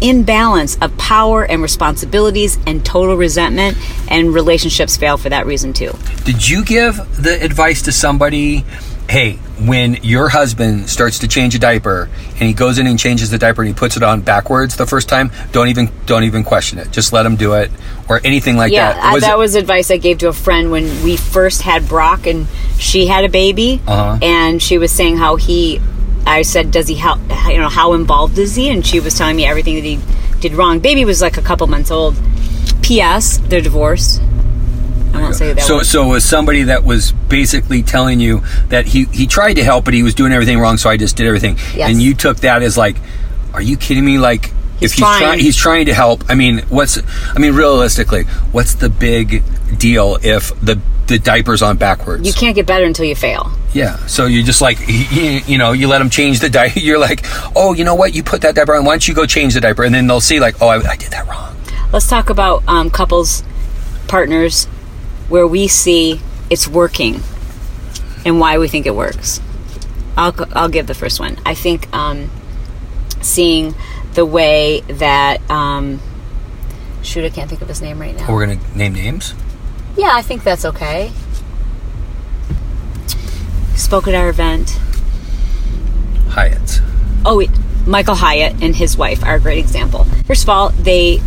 imbalance 0.00 0.76
of 0.80 0.96
power 0.98 1.44
and 1.44 1.62
responsibilities 1.62 2.58
and 2.66 2.84
total 2.84 3.16
resentment 3.16 3.76
and 4.10 4.34
relationships 4.34 4.96
fail 4.96 5.16
for 5.16 5.28
that 5.28 5.46
reason 5.46 5.72
too 5.72 5.92
Did 6.24 6.48
you 6.48 6.64
give 6.64 6.96
the 7.22 7.42
advice 7.42 7.82
to 7.82 7.92
somebody? 7.92 8.64
Hey, 9.08 9.34
when 9.60 9.98
your 10.02 10.30
husband 10.30 10.88
starts 10.88 11.18
to 11.18 11.28
change 11.28 11.54
a 11.54 11.58
diaper 11.58 12.08
and 12.30 12.42
he 12.42 12.54
goes 12.54 12.78
in 12.78 12.86
and 12.86 12.98
changes 12.98 13.28
the 13.30 13.36
diaper 13.36 13.60
and 13.60 13.68
he 13.68 13.74
puts 13.74 13.98
it 13.98 14.02
on 14.02 14.22
backwards 14.22 14.76
the 14.76 14.86
first 14.86 15.10
time, 15.10 15.30
don't 15.52 15.68
even 15.68 15.90
don't 16.06 16.24
even 16.24 16.42
question 16.42 16.78
it. 16.78 16.90
Just 16.90 17.12
let 17.12 17.26
him 17.26 17.36
do 17.36 17.52
it 17.52 17.70
or 18.08 18.22
anything 18.24 18.56
like 18.56 18.72
yeah, 18.72 18.94
that. 18.94 19.12
Was 19.12 19.22
that 19.22 19.34
it- 19.34 19.38
was 19.38 19.54
advice 19.56 19.90
I 19.90 19.98
gave 19.98 20.18
to 20.18 20.28
a 20.28 20.32
friend 20.32 20.70
when 20.70 20.84
we 21.04 21.18
first 21.18 21.60
had 21.60 21.86
Brock 21.86 22.26
and 22.26 22.46
she 22.78 23.06
had 23.06 23.24
a 23.24 23.28
baby, 23.28 23.82
Uh-huh. 23.86 24.18
and 24.22 24.62
she 24.62 24.78
was 24.78 24.90
saying 24.90 25.18
how 25.18 25.36
he. 25.36 25.80
I 26.26 26.42
said, 26.42 26.70
"Does 26.70 26.88
he 26.88 26.94
how 26.96 27.16
you 27.48 27.58
know 27.58 27.68
how 27.68 27.92
involved 27.92 28.38
is 28.38 28.54
he?" 28.56 28.70
And 28.70 28.84
she 28.86 29.00
was 29.00 29.16
telling 29.16 29.36
me 29.36 29.44
everything 29.46 29.74
that 29.76 29.84
he 29.84 30.00
did 30.40 30.54
wrong. 30.54 30.78
Baby 30.80 31.04
was 31.04 31.20
like 31.20 31.36
a 31.36 31.42
couple 31.42 31.66
months 31.66 31.90
old. 31.90 32.16
P.S. 32.82 33.38
They're 33.38 33.60
divorced. 33.60 34.20
I 35.14 35.20
won't 35.20 35.34
say 35.36 35.52
that. 35.52 35.62
So, 35.62 35.76
word. 35.76 35.86
so 35.86 36.04
it 36.04 36.08
was 36.08 36.24
somebody 36.24 36.64
that 36.64 36.82
was 36.84 37.12
basically 37.12 37.82
telling 37.82 38.20
you 38.20 38.42
that 38.68 38.86
he 38.86 39.04
he 39.06 39.26
tried 39.26 39.54
to 39.54 39.64
help, 39.64 39.84
but 39.84 39.94
he 39.94 40.02
was 40.02 40.14
doing 40.14 40.32
everything 40.32 40.58
wrong. 40.58 40.76
So 40.76 40.90
I 40.90 40.96
just 40.96 41.16
did 41.16 41.26
everything, 41.26 41.56
Yes. 41.74 41.90
and 41.90 42.02
you 42.02 42.14
took 42.14 42.38
that 42.38 42.62
as 42.62 42.76
like, 42.76 42.96
are 43.52 43.62
you 43.62 43.76
kidding 43.76 44.04
me? 44.04 44.18
Like, 44.18 44.46
He's 44.80 44.90
if 44.90 44.92
he's 44.92 44.98
trying. 44.98 45.20
trying, 45.22 45.38
he's 45.38 45.56
trying 45.56 45.86
to 45.86 45.94
help. 45.94 46.24
I 46.28 46.34
mean, 46.34 46.58
what's? 46.68 46.98
I 47.34 47.38
mean, 47.38 47.54
realistically, 47.54 48.24
what's 48.50 48.74
the 48.74 48.88
big 48.90 49.44
deal 49.78 50.18
if 50.22 50.58
the 50.60 50.80
the 51.06 51.18
diaper's 51.18 51.62
on 51.62 51.76
backwards? 51.76 52.26
you 52.26 52.32
can't 52.32 52.56
get 52.56 52.66
better 52.66 52.84
until 52.84 53.04
you 53.04 53.14
fail. 53.14 53.52
Yeah. 53.74 53.96
So 54.06 54.26
you 54.26 54.42
just 54.42 54.62
like 54.62 54.78
you, 54.88 55.40
you 55.46 55.58
know 55.58 55.72
you 55.72 55.88
let 55.88 55.98
them 55.98 56.08
change 56.08 56.40
the 56.40 56.48
diaper. 56.48 56.78
You're 56.78 56.98
like, 56.98 57.20
oh, 57.54 57.74
you 57.74 57.84
know 57.84 57.94
what? 57.94 58.14
You 58.14 58.22
put 58.22 58.40
that 58.42 58.54
diaper 58.54 58.74
on. 58.74 58.84
Why 58.84 58.92
don't 58.94 59.06
you 59.06 59.14
go 59.14 59.26
change 59.26 59.52
the 59.54 59.60
diaper? 59.60 59.84
And 59.84 59.94
then 59.94 60.06
they'll 60.06 60.20
see 60.20 60.40
like, 60.40 60.62
oh, 60.62 60.68
I, 60.68 60.76
I 60.76 60.96
did 60.96 61.10
that 61.10 61.26
wrong. 61.26 61.54
Let's 61.92 62.08
talk 62.08 62.30
about 62.30 62.66
um, 62.66 62.88
couples, 62.88 63.42
partners, 64.08 64.64
where 65.28 65.46
we 65.46 65.68
see 65.68 66.20
it's 66.50 66.66
working 66.66 67.20
and 68.24 68.40
why 68.40 68.58
we 68.58 68.68
think 68.68 68.86
it 68.86 68.94
works. 68.94 69.40
I'll, 70.16 70.34
I'll 70.52 70.68
give 70.68 70.86
the 70.86 70.94
first 70.94 71.20
one. 71.20 71.38
I 71.44 71.54
think 71.54 71.92
um, 71.94 72.30
seeing 73.20 73.74
the 74.14 74.24
way 74.24 74.80
that, 74.88 75.48
um, 75.50 76.00
shoot, 77.02 77.24
I 77.24 77.30
can't 77.30 77.48
think 77.48 77.62
of 77.62 77.68
his 77.68 77.82
name 77.82 78.00
right 78.00 78.16
now. 78.16 78.32
We're 78.32 78.46
gonna 78.46 78.76
name 78.76 78.94
names. 78.94 79.34
Yeah, 79.96 80.10
I 80.12 80.22
think 80.22 80.44
that's 80.44 80.64
okay. 80.64 81.12
Spoke 83.76 84.08
at 84.08 84.14
our 84.14 84.28
event. 84.28 84.70
Hyatt. 86.28 86.80
Oh, 87.24 87.38
wait, 87.38 87.50
Michael 87.86 88.14
Hyatt 88.14 88.62
and 88.62 88.74
his 88.74 88.96
wife 88.96 89.24
are 89.24 89.36
a 89.36 89.40
great 89.40 89.58
example. 89.58 90.04
First 90.26 90.42
of 90.42 90.48
all, 90.48 90.70
they, 90.70 91.20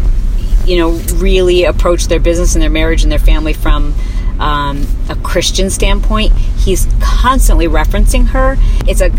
you 0.65 0.77
know, 0.77 0.91
really 1.15 1.63
approach 1.63 2.07
their 2.07 2.19
business 2.19 2.55
and 2.55 2.61
their 2.61 2.69
marriage 2.69 3.03
and 3.03 3.11
their 3.11 3.19
family 3.19 3.53
from 3.53 3.93
um, 4.39 4.85
a 5.09 5.15
Christian 5.15 5.69
standpoint. 5.69 6.33
He's 6.33 6.87
constantly 7.01 7.67
referencing 7.67 8.27
her. 8.27 8.57
It's 8.87 9.01
a 9.01 9.11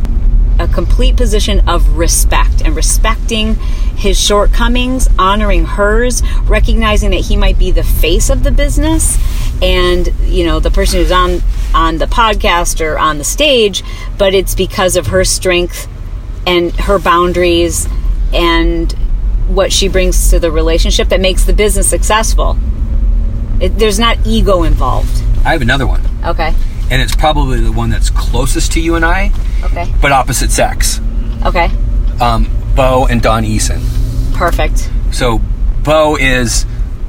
a 0.58 0.68
complete 0.68 1.16
position 1.16 1.66
of 1.68 1.96
respect 1.96 2.62
and 2.62 2.74
respecting 2.74 3.54
his 3.96 4.18
shortcomings, 4.18 5.08
honoring 5.18 5.64
hers, 5.64 6.22
recognizing 6.42 7.10
that 7.10 7.20
he 7.20 7.36
might 7.36 7.58
be 7.58 7.70
the 7.70 7.82
face 7.82 8.30
of 8.30 8.42
the 8.42 8.50
business 8.50 9.18
and 9.62 10.12
you 10.22 10.44
know 10.44 10.60
the 10.60 10.70
person 10.70 11.00
who's 11.00 11.10
on 11.10 11.40
on 11.74 11.98
the 11.98 12.06
podcast 12.06 12.84
or 12.84 12.98
on 12.98 13.18
the 13.18 13.24
stage, 13.24 13.82
but 14.16 14.34
it's 14.34 14.54
because 14.54 14.96
of 14.96 15.08
her 15.08 15.24
strength 15.24 15.88
and 16.46 16.72
her 16.80 16.98
boundaries 16.98 17.86
and 18.32 18.92
what 19.48 19.72
she 19.72 19.88
brings 19.88 20.30
to 20.30 20.38
the 20.38 20.50
relationship 20.50 21.08
that 21.08 21.20
makes 21.20 21.44
the 21.44 21.52
business 21.52 21.88
successful. 21.88 22.56
It, 23.60 23.78
there's 23.78 23.98
not 23.98 24.18
ego 24.26 24.62
involved. 24.62 25.22
I 25.44 25.52
have 25.52 25.62
another 25.62 25.86
one, 25.86 26.02
Okay. 26.24 26.54
And 26.90 27.02
it's 27.02 27.14
probably 27.14 27.60
the 27.60 27.72
one 27.72 27.90
that's 27.90 28.10
closest 28.10 28.72
to 28.72 28.80
you 28.80 28.94
and 28.94 29.04
I, 29.04 29.30
Okay. 29.64 29.92
but 30.00 30.10
opposite 30.12 30.50
sex. 30.50 31.00
Okay. 31.44 31.70
Um, 32.20 32.48
Bo 32.74 33.06
and 33.06 33.20
Dawn 33.20 33.44
Eason. 33.44 33.80
Perfect. 34.34 34.90
So 35.12 35.40
Bo 35.82 36.16
is 36.16 36.64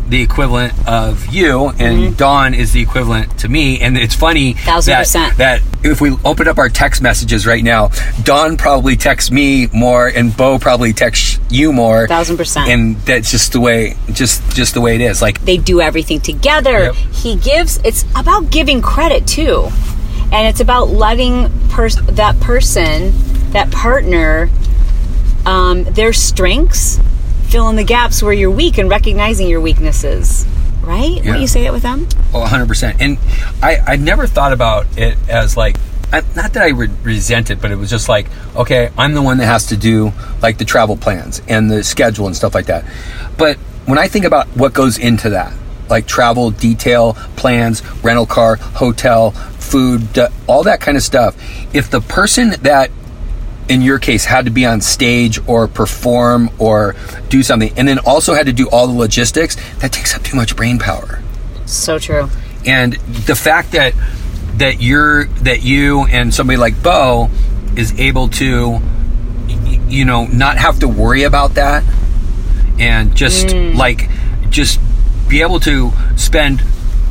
the 0.10 0.22
equivalent 0.22 0.74
of 0.88 1.28
you, 1.28 1.70
and 1.80 2.18
Dawn 2.18 2.54
is 2.54 2.74
the 2.74 2.82
equivalent 2.82 3.40
to 3.40 3.50
me. 3.50 3.80
And 3.80 3.98
it's 3.98 4.16
funny 4.16 4.56
Mm-hmm. 4.80 5.38
That, 5.38 5.38
that 5.38 5.86
if 5.86 6.02
we 6.02 6.16
open 6.26 6.48
up 6.48 6.58
our 6.58 6.70
text 6.70 7.02
messages 7.02 7.46
right 7.46 7.64
now, 7.64 7.90
Dawn 8.24 8.58
probably 8.58 8.96
texts 8.96 9.32
me 9.32 9.68
more, 9.68 10.08
and 10.08 10.36
Bo 10.36 10.60
probably 10.60 10.94
texts 10.94 11.40
you 11.50 11.72
more. 11.74 12.08
Thousand 12.08 12.38
percent. 12.38 12.70
And 12.70 12.98
that's 12.98 13.32
just 13.32 13.54
the 13.54 13.60
way, 13.60 13.96
just 14.12 14.56
just 14.56 14.74
the 14.74 14.82
way 14.82 14.96
it 14.96 15.02
is. 15.02 15.22
Like 15.22 15.42
they 15.42 15.58
do 15.58 15.82
everything 15.82 16.20
together. 16.22 16.86
Yep. 16.86 16.96
He 16.96 17.36
gives. 17.36 17.78
It's 17.84 18.06
about 18.16 18.52
giving 18.52 18.82
credit 18.82 19.28
too, 19.28 19.70
and 20.32 20.48
it's 20.48 20.60
about 20.60 20.90
letting 20.90 21.50
pers- 21.70 22.02
that 22.08 22.40
person, 22.40 23.12
that 23.52 23.72
partner, 23.72 24.50
um, 25.46 25.84
their 25.84 26.14
strengths 26.14 27.00
fill 27.50 27.70
in 27.70 27.76
the 27.76 27.84
gaps 27.84 28.22
where 28.22 28.34
you're 28.34 28.52
weak 28.52 28.78
and 28.78 28.90
recognizing 28.90 29.48
your 29.48 29.62
weaknesses. 29.62 30.46
right? 30.82 31.12
Yeah. 31.12 31.18
Wouldn't 31.18 31.42
you 31.42 31.48
say 31.48 31.66
it 31.66 31.72
with 31.74 31.84
them? 31.84 32.08
Oh, 32.34 32.46
100%. 32.46 32.98
And 33.00 33.18
I, 33.62 33.78
I 33.94 33.96
never 33.96 34.28
thought 34.28 34.54
about 34.54 34.86
it 34.98 35.18
as 35.28 35.58
like, 35.58 35.78
I, 36.12 36.22
not 36.36 36.54
that 36.54 36.64
I 36.64 36.70
re- 36.70 36.90
resent 37.04 37.52
it, 37.52 37.62
but 37.62 37.72
it 37.72 37.76
was 37.76 37.90
just 37.90 38.10
like, 38.10 38.28
okay, 38.56 38.90
I'm 38.98 39.14
the 39.14 39.22
one 39.22 39.38
that 39.38 39.46
has 39.46 39.68
to 39.68 39.78
do 39.78 40.12
like 40.42 40.58
the 40.58 40.66
travel 40.66 40.98
plans 40.98 41.42
and 41.48 41.70
the 41.70 41.84
schedule 41.84 42.28
and 42.28 42.36
stuff 42.36 42.56
like 42.56 42.68
that. 42.68 42.86
But 43.38 43.58
when 43.86 44.00
I 44.00 44.08
think 44.08 44.26
about 44.26 44.48
what 44.50 44.74
goes 44.74 44.98
into 44.98 45.30
that, 45.32 45.54
like 45.90 46.08
travel 46.08 46.52
detail 46.52 47.14
plans, 47.36 47.84
rental 48.04 48.26
car, 48.26 48.56
hotel, 48.58 49.32
food, 49.32 50.02
all 50.48 50.64
that 50.64 50.82
kind 50.82 50.98
of 50.98 51.04
stuff, 51.04 51.36
if 51.76 51.90
the 51.90 52.02
person 52.02 52.52
that 52.62 52.92
in 53.70 53.82
your 53.82 54.00
case 54.00 54.26
had 54.26 54.46
to 54.46 54.52
be 54.52 54.66
on 54.66 54.82
stage 54.82 55.40
or 55.48 55.68
perform 55.68 56.50
or 56.58 56.96
do 57.30 57.44
something 57.44 57.72
and 57.78 57.88
then 57.88 58.00
also 58.00 58.34
had 58.34 58.48
to 58.48 58.54
do 58.54 58.68
all 58.70 58.88
the 58.88 58.94
logistics, 58.94 59.56
that 59.80 59.92
takes 59.94 60.16
up 60.16 60.24
too 60.24 60.36
much 60.36 60.56
brain 60.56 60.80
power 60.80 61.22
So 61.66 62.00
true. 62.00 62.30
and 62.66 62.94
the 62.94 63.36
fact 63.36 63.72
that 63.72 63.94
that 64.58 64.82
you're 64.82 65.26
that 65.26 65.62
you 65.64 66.06
and 66.06 66.34
somebody 66.34 66.58
like 66.58 66.82
Bo 66.84 67.30
is 67.78 67.98
able 68.00 68.28
to 68.30 68.80
you 69.88 70.06
know 70.06 70.26
not 70.26 70.58
have 70.58 70.80
to 70.80 70.88
worry 70.88 71.24
about 71.24 71.54
that 71.56 71.84
and 72.80 73.16
just 73.16 73.48
mm. 73.48 73.76
like 73.76 74.10
just 74.50 74.80
be 75.28 75.42
able 75.42 75.60
to 75.62 75.92
spend 76.18 76.62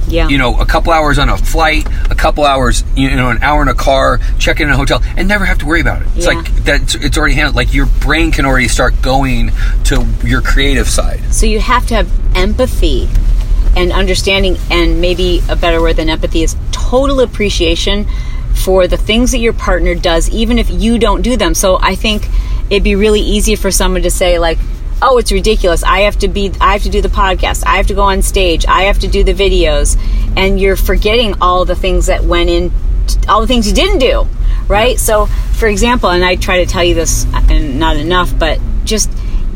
Yeah. 0.08 0.28
you 0.28 0.38
know 0.38 0.58
a 0.60 0.66
couple 0.66 0.92
hours 0.92 1.18
on 1.18 1.28
a 1.28 1.36
flight 1.36 1.86
a 2.10 2.14
couple 2.14 2.44
hours 2.44 2.82
you 2.96 3.14
know 3.14 3.30
an 3.30 3.42
hour 3.42 3.62
in 3.62 3.68
a 3.68 3.74
car 3.74 4.18
check 4.38 4.60
in 4.60 4.68
a 4.70 4.76
hotel 4.76 5.02
and 5.16 5.28
never 5.28 5.44
have 5.44 5.58
to 5.58 5.66
worry 5.66 5.80
about 5.80 6.02
it 6.02 6.08
it's 6.16 6.26
Yeah. 6.26 6.32
like 6.32 6.46
that 6.64 6.94
it's 6.96 7.16
already 7.18 7.34
handled 7.34 7.56
like 7.56 7.72
your 7.74 7.86
brain 7.86 8.30
can 8.32 8.46
already 8.46 8.68
start 8.68 9.00
going 9.02 9.52
to 9.84 10.06
your 10.24 10.40
creative 10.40 10.88
side 10.88 11.20
So 11.32 11.46
you 11.46 11.60
have 11.60 11.86
to 11.88 11.94
have 11.94 12.08
empathy 12.36 13.08
and 13.76 13.92
understanding, 13.92 14.56
and 14.70 15.00
maybe 15.00 15.40
a 15.48 15.54
better 15.54 15.80
word 15.80 15.96
than 15.96 16.08
empathy 16.08 16.42
is 16.42 16.56
total 16.72 17.20
appreciation 17.20 18.06
for 18.54 18.88
the 18.88 18.96
things 18.96 19.30
that 19.32 19.38
your 19.38 19.52
partner 19.52 19.94
does, 19.94 20.28
even 20.30 20.58
if 20.58 20.68
you 20.70 20.98
don't 20.98 21.22
do 21.22 21.36
them. 21.36 21.54
So 21.54 21.78
I 21.80 21.94
think 21.94 22.26
it'd 22.70 22.82
be 22.82 22.96
really 22.96 23.20
easy 23.20 23.54
for 23.54 23.70
someone 23.70 24.02
to 24.02 24.10
say, 24.10 24.38
like, 24.40 24.58
oh, 25.02 25.18
it's 25.18 25.32
ridiculous. 25.32 25.82
I 25.82 26.00
have 26.00 26.18
to 26.18 26.28
be, 26.28 26.52
I 26.60 26.72
have 26.72 26.82
to 26.82 26.90
do 26.90 27.00
the 27.00 27.08
podcast. 27.08 27.64
I 27.66 27.76
have 27.76 27.86
to 27.88 27.94
go 27.94 28.02
on 28.02 28.22
stage. 28.22 28.66
I 28.66 28.82
have 28.82 28.98
to 29.00 29.08
do 29.08 29.22
the 29.22 29.34
videos. 29.34 29.98
And 30.36 30.60
you're 30.60 30.76
forgetting 30.76 31.34
all 31.40 31.64
the 31.64 31.76
things 31.76 32.06
that 32.06 32.24
went 32.24 32.50
in, 32.50 32.72
all 33.28 33.40
the 33.40 33.46
things 33.46 33.66
you 33.68 33.74
didn't 33.74 33.98
do, 33.98 34.26
right? 34.68 34.98
So, 34.98 35.26
for 35.26 35.68
example, 35.68 36.10
and 36.10 36.24
I 36.24 36.36
try 36.36 36.64
to 36.64 36.70
tell 36.70 36.84
you 36.84 36.94
this, 36.94 37.26
and 37.48 37.78
not 37.78 37.96
enough, 37.96 38.36
but 38.38 38.60
just 38.84 39.10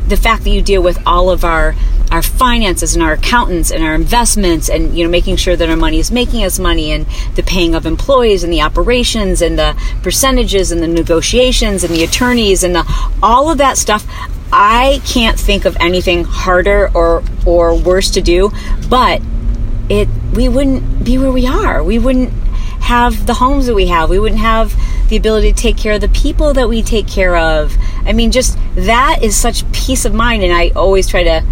the 0.09 0.17
fact 0.17 0.45
that 0.45 0.51
you 0.51 0.63
deal 0.63 0.83
with 0.83 0.99
all 1.07 1.31
of 1.31 1.45
our 1.45 1.75
our 2.11 2.21
finances 2.21 2.95
and 2.95 3.03
our 3.03 3.15
accountants 3.15 3.71
and 3.71 3.83
our 3.83 3.95
investments 3.95 4.69
and 4.69 4.95
you 4.95 5.03
know 5.03 5.09
making 5.09 5.35
sure 5.37 5.57
that 5.57 5.71
our 5.71 5.77
money 5.77 5.99
is 5.99 6.11
making 6.11 6.45
us 6.45 6.59
money 6.59 6.91
and 6.91 7.07
the 7.37 7.43
paying 7.43 7.75
of 7.75 7.87
employees 7.87 8.45
and 8.45 8.53
the 8.53 8.61
operations 8.61 9.41
and 9.41 9.59
the 9.59 9.75
percentages 10.03 10.71
and 10.71 10.83
the 10.83 10.87
negotiations 10.87 11.83
and 11.83 11.95
the 11.95 12.05
attorneys 12.05 12.63
and 12.63 12.75
the 12.75 13.15
all 13.23 13.51
of 13.51 13.57
that 13.57 13.79
stuff 13.79 14.07
I 14.53 15.01
can't 15.07 15.39
think 15.39 15.65
of 15.65 15.77
anything 15.81 16.25
harder 16.25 16.91
or 16.95 17.23
or 17.47 17.75
worse 17.77 18.11
to 18.13 18.21
do 18.21 18.51
but 18.89 19.21
it 19.89 20.09
we 20.35 20.49
wouldn't 20.49 21.05
be 21.05 21.19
where 21.19 21.33
we 21.33 21.47
are. 21.47 21.83
We 21.83 21.99
wouldn't 21.99 22.33
have 22.83 23.27
the 23.27 23.35
homes 23.35 23.67
that 23.67 23.75
we 23.75 23.87
have. 23.87 24.11
We 24.11 24.19
wouldn't 24.19 24.41
have 24.41 24.75
the 25.09 25.17
ability 25.17 25.53
to 25.53 25.59
take 25.59 25.77
care 25.77 25.95
of 25.95 26.01
the 26.01 26.09
people 26.09 26.53
that 26.55 26.69
we 26.69 26.83
take 26.83 27.07
care 27.07 27.37
of. 27.37 27.75
I 28.05 28.13
mean 28.13 28.31
just 28.31 28.59
that 28.75 29.21
is 29.23 29.37
such 29.37 29.71
peace 29.73 30.05
of 30.05 30.15
mind 30.15 30.43
and 30.43 30.53
i 30.53 30.71
always 30.75 31.07
try 31.07 31.23
to 31.25 31.41
no 31.41 31.47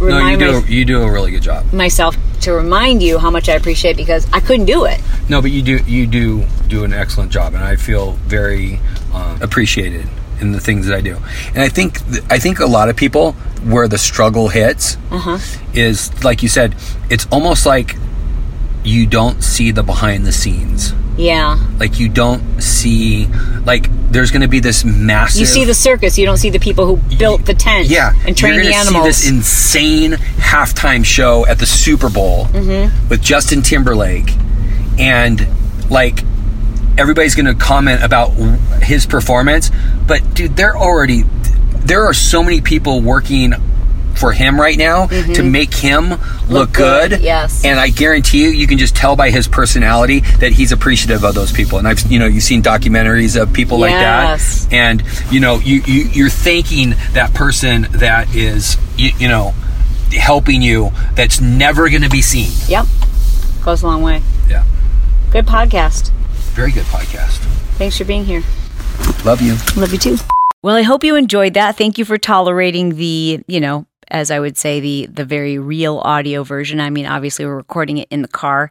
you 0.00 0.06
remind 0.06 0.40
do 0.40 0.60
my- 0.60 0.66
you 0.68 0.84
do 0.84 1.02
a 1.02 1.10
really 1.10 1.30
good 1.30 1.42
job. 1.42 1.72
myself 1.72 2.16
to 2.42 2.52
remind 2.52 3.02
you 3.02 3.18
how 3.18 3.30
much 3.30 3.48
i 3.48 3.54
appreciate 3.54 3.96
because 3.96 4.26
i 4.32 4.38
couldn't 4.40 4.66
do 4.66 4.84
it. 4.84 5.00
No, 5.28 5.42
but 5.42 5.50
you 5.50 5.62
do 5.62 5.78
you 5.86 6.06
do 6.06 6.44
do 6.68 6.84
an 6.84 6.92
excellent 6.92 7.32
job, 7.32 7.54
and 7.54 7.62
I 7.64 7.76
feel 7.76 8.12
very 8.26 8.80
um, 9.12 9.40
appreciated 9.42 10.06
in 10.40 10.52
the 10.52 10.60
things 10.60 10.86
that 10.86 10.96
I 10.96 11.00
do. 11.00 11.16
And 11.48 11.58
I 11.58 11.68
think 11.68 12.00
I 12.30 12.38
think 12.38 12.60
a 12.60 12.66
lot 12.66 12.88
of 12.88 12.96
people 12.96 13.32
where 13.64 13.88
the 13.88 13.98
struggle 13.98 14.48
hits 14.48 14.96
is 15.74 16.24
like 16.24 16.42
you 16.42 16.48
said, 16.48 16.74
it's 17.10 17.26
almost 17.30 17.66
like 17.66 17.96
you 18.84 19.06
don't 19.06 19.42
see 19.42 19.70
the 19.72 19.82
behind 19.82 20.24
the 20.24 20.32
scenes. 20.32 20.94
yeah 21.16 21.58
Like 21.80 21.98
you 21.98 22.08
don't 22.08 22.62
see 22.62 23.26
like 23.64 23.88
there's 24.12 24.30
going 24.30 24.42
to 24.42 24.48
be 24.48 24.60
this 24.60 24.84
massive. 24.84 25.40
you 25.40 25.46
see 25.46 25.64
the 25.64 25.74
circus 25.74 26.16
you 26.16 26.24
don't 26.24 26.38
see 26.38 26.48
the 26.48 26.60
people 26.60 26.86
who 26.86 27.16
built 27.18 27.44
the 27.44 27.52
tent 27.54 27.88
yeah, 27.88 28.12
and 28.26 28.34
trained 28.36 28.54
you're 28.56 28.64
the 28.64 28.74
animals 28.74 29.04
See 29.16 29.28
this 29.28 29.28
insane 29.28 30.12
halftime 30.12 31.04
show 31.04 31.44
at 31.46 31.58
the 31.58 31.66
Super 31.66 32.08
Bowl 32.08 32.46
Mm-hmm. 32.46 33.08
with 33.10 33.20
Justin 33.20 33.60
Timberlake, 33.62 34.30
and 34.98 35.46
like 35.90 36.22
everybody's 36.98 37.34
going 37.34 37.46
to 37.46 37.54
comment 37.54 38.02
about 38.02 38.30
his 38.82 39.06
performance. 39.06 39.70
But 40.06 40.34
dude, 40.34 40.56
they're 40.56 40.76
already 40.76 41.22
there 41.80 42.04
are 42.04 42.14
so 42.14 42.42
many 42.42 42.60
people 42.60 43.00
working 43.00 43.54
for 44.16 44.32
him 44.32 44.60
right 44.60 44.76
now 44.76 45.06
to 45.06 45.42
make 45.44 45.72
him 45.72 46.08
look, 46.10 46.18
Mm-hmm. 46.18 46.52
Look 46.52 46.72
good. 46.72 47.10
good, 47.10 47.20
yes. 47.20 47.64
And 47.64 47.78
I 47.78 47.88
guarantee 47.90 48.42
you, 48.42 48.48
you 48.50 48.66
can 48.66 48.76
just 48.78 48.96
tell 48.96 49.14
by 49.14 49.30
his 49.30 49.46
personality 49.46 50.20
that 50.40 50.50
he's 50.52 50.72
appreciative 50.72 51.22
of 51.24 51.34
those 51.36 51.52
people. 51.52 51.78
And 51.78 51.86
I've, 51.86 52.00
you 52.10 52.18
know, 52.18 52.26
you've 52.26 52.42
seen 52.42 52.60
documentaries 52.62 53.40
of 53.40 53.52
people 53.52 53.78
like 53.78 53.92
that, 53.92 54.40
and 54.72 55.02
you 55.30 55.38
know, 55.38 55.58
you, 55.60 55.82
you 55.86 56.02
you're 56.10 56.30
thanking 56.30 56.94
that 57.12 57.32
person 57.32 57.82
that 57.92 58.34
is, 58.34 58.76
you, 58.96 59.10
you 59.18 59.28
know, 59.28 59.54
helping 60.10 60.62
you. 60.62 60.90
That's 61.14 61.40
never 61.40 61.88
going 61.88 62.02
to 62.02 62.10
be 62.10 62.22
seen. 62.22 62.50
yep 62.68 62.86
goes 63.62 63.82
a 63.82 63.86
long 63.86 64.02
way 64.02 64.22
Yeah, 64.48 64.64
good 65.30 65.46
podcast 65.46 66.10
very 66.58 66.72
good 66.72 66.86
podcast. 66.86 67.38
thanks 67.78 67.96
for 67.96 68.04
being 68.04 68.24
here 68.24 68.42
Love 69.24 69.40
you. 69.40 69.52
love 69.80 69.92
you 69.92 69.98
too 69.98 70.16
well 70.60 70.74
i 70.74 70.82
hope 70.82 71.04
you 71.04 71.14
enjoyed 71.14 71.54
that 71.54 71.76
thank 71.76 71.98
you 71.98 72.04
for 72.04 72.18
tolerating 72.18 72.96
the 72.96 73.40
you 73.46 73.60
know 73.60 73.86
as 74.10 74.30
I 74.30 74.40
would 74.40 74.56
say, 74.56 74.80
the 74.80 75.06
the 75.06 75.26
very 75.26 75.58
real 75.58 75.98
audio 75.98 76.42
version. 76.42 76.80
I 76.80 76.88
mean, 76.88 77.04
obviously, 77.04 77.44
we're 77.44 77.56
recording 77.56 77.98
it 77.98 78.08
in 78.10 78.22
the 78.22 78.28
car. 78.28 78.70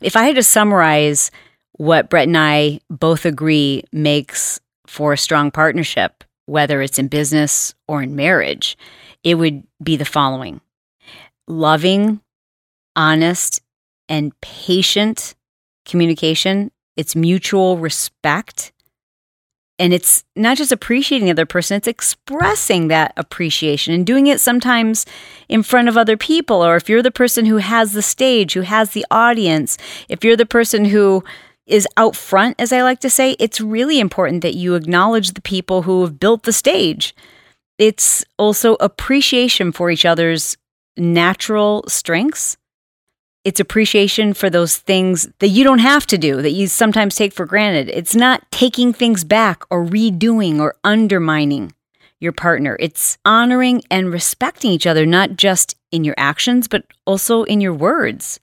If 0.00 0.14
I 0.14 0.22
had 0.22 0.36
to 0.36 0.44
summarize 0.44 1.32
what 1.72 2.08
Brett 2.08 2.28
and 2.28 2.38
I 2.38 2.78
both 2.88 3.26
agree 3.26 3.82
makes 3.92 4.60
for 4.86 5.12
a 5.12 5.18
strong 5.18 5.50
partnership, 5.50 6.22
whether 6.46 6.80
it's 6.82 7.00
in 7.00 7.08
business 7.08 7.74
or 7.88 8.00
in 8.00 8.14
marriage, 8.14 8.78
it 9.24 9.34
would 9.34 9.64
be 9.82 9.96
the 9.96 10.04
following: 10.04 10.60
loving, 11.48 12.20
honest, 12.94 13.60
and 14.08 14.40
patient 14.40 15.34
communication. 15.84 16.70
It's 16.96 17.16
mutual 17.16 17.78
respect. 17.78 18.72
And 19.78 19.92
it's 19.92 20.24
not 20.34 20.56
just 20.56 20.72
appreciating 20.72 21.26
the 21.26 21.32
other 21.32 21.44
person, 21.44 21.76
it's 21.76 21.86
expressing 21.86 22.88
that 22.88 23.12
appreciation 23.18 23.92
and 23.92 24.06
doing 24.06 24.26
it 24.26 24.40
sometimes 24.40 25.04
in 25.50 25.62
front 25.62 25.88
of 25.88 25.98
other 25.98 26.16
people. 26.16 26.64
Or 26.64 26.76
if 26.76 26.88
you're 26.88 27.02
the 27.02 27.10
person 27.10 27.44
who 27.44 27.58
has 27.58 27.92
the 27.92 28.00
stage, 28.00 28.54
who 28.54 28.62
has 28.62 28.92
the 28.92 29.04
audience, 29.10 29.76
if 30.08 30.24
you're 30.24 30.36
the 30.36 30.46
person 30.46 30.86
who 30.86 31.22
is 31.66 31.86
out 31.98 32.16
front, 32.16 32.58
as 32.58 32.72
I 32.72 32.82
like 32.82 33.00
to 33.00 33.10
say, 33.10 33.36
it's 33.38 33.60
really 33.60 34.00
important 34.00 34.40
that 34.42 34.54
you 34.54 34.76
acknowledge 34.76 35.32
the 35.32 35.42
people 35.42 35.82
who 35.82 36.02
have 36.02 36.18
built 36.18 36.44
the 36.44 36.52
stage. 36.52 37.14
It's 37.76 38.24
also 38.38 38.76
appreciation 38.80 39.72
for 39.72 39.90
each 39.90 40.06
other's 40.06 40.56
natural 40.96 41.84
strengths. 41.88 42.56
It's 43.46 43.60
appreciation 43.60 44.34
for 44.34 44.50
those 44.50 44.76
things 44.76 45.28
that 45.38 45.50
you 45.50 45.62
don't 45.62 45.78
have 45.78 46.04
to 46.08 46.18
do, 46.18 46.42
that 46.42 46.50
you 46.50 46.66
sometimes 46.66 47.14
take 47.14 47.32
for 47.32 47.46
granted. 47.46 47.88
It's 47.90 48.16
not 48.16 48.42
taking 48.50 48.92
things 48.92 49.22
back 49.22 49.62
or 49.70 49.84
redoing 49.86 50.58
or 50.58 50.74
undermining 50.82 51.72
your 52.18 52.32
partner. 52.32 52.76
It's 52.80 53.18
honoring 53.24 53.84
and 53.88 54.12
respecting 54.12 54.72
each 54.72 54.84
other, 54.84 55.06
not 55.06 55.36
just 55.36 55.76
in 55.92 56.02
your 56.02 56.16
actions, 56.18 56.66
but 56.66 56.86
also 57.04 57.44
in 57.44 57.60
your 57.60 57.72
words. 57.72 58.40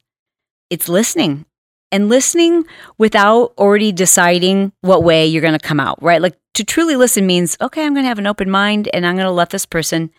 It's 0.69 0.87
listening 0.87 1.45
and 1.91 2.07
listening 2.07 2.63
without 2.97 3.53
already 3.57 3.91
deciding 3.91 4.71
what 4.79 5.03
way 5.03 5.27
you're 5.27 5.41
going 5.41 5.59
to 5.59 5.67
come 5.67 5.81
out, 5.81 6.01
right? 6.01 6.21
Like 6.21 6.37
to 6.53 6.63
truly 6.63 6.95
listen 6.95 7.27
means, 7.27 7.57
okay, 7.59 7.85
I'm 7.85 7.93
going 7.93 8.05
to 8.05 8.07
have 8.07 8.19
an 8.19 8.27
open 8.27 8.49
mind 8.49 8.87
and 8.93 9.05
I'm 9.05 9.15
going 9.15 9.25
to 9.25 9.31
let 9.31 9.49
this 9.49 9.65
person 9.65 10.11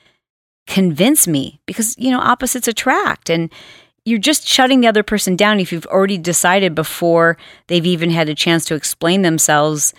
convince 0.67 1.27
me 1.27 1.59
because, 1.65 1.97
you 1.97 2.11
know, 2.11 2.21
opposites 2.21 2.69
attract. 2.69 3.31
And 3.31 3.51
you're 4.05 4.19
just 4.19 4.47
shutting 4.47 4.81
the 4.81 4.87
other 4.87 5.03
person 5.03 5.37
down 5.37 5.61
if 5.61 5.73
you've 5.73 5.87
already 5.87 6.19
decided 6.19 6.75
before 6.75 7.37
they've 7.69 7.87
even 7.87 8.11
had 8.11 8.29
a 8.29 8.35
chance 8.35 8.65
to 8.67 8.75
explain 8.75 9.23
themselves 9.23 9.95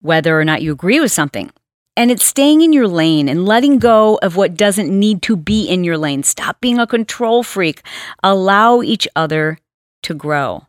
whether 0.00 0.38
or 0.38 0.44
not 0.44 0.62
you 0.62 0.72
agree 0.72 1.00
with 1.00 1.10
something. 1.10 1.50
And 1.96 2.12
it's 2.12 2.24
staying 2.24 2.62
in 2.62 2.72
your 2.72 2.86
lane 2.86 3.28
and 3.28 3.44
letting 3.44 3.80
go 3.80 4.20
of 4.22 4.36
what 4.36 4.54
doesn't 4.54 4.96
need 4.96 5.22
to 5.22 5.36
be 5.36 5.66
in 5.66 5.82
your 5.82 5.98
lane. 5.98 6.22
Stop 6.22 6.60
being 6.60 6.78
a 6.78 6.86
control 6.86 7.42
freak. 7.42 7.82
Allow 8.22 8.82
each 8.82 9.08
other 9.16 9.58
to 10.04 10.14
grow. 10.14 10.66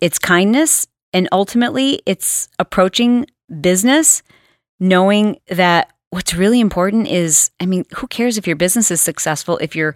It's 0.00 0.18
kindness, 0.18 0.88
and 1.12 1.28
ultimately, 1.30 2.00
it's 2.06 2.48
approaching 2.58 3.26
business 3.60 4.24
knowing 4.80 5.38
that 5.46 5.92
what's 6.10 6.34
really 6.34 6.58
important 6.58 7.06
is 7.06 7.52
I 7.60 7.66
mean, 7.66 7.84
who 7.94 8.08
cares 8.08 8.36
if 8.36 8.48
your 8.48 8.56
business 8.56 8.90
is 8.90 9.00
successful 9.00 9.58
if 9.58 9.76
your 9.76 9.94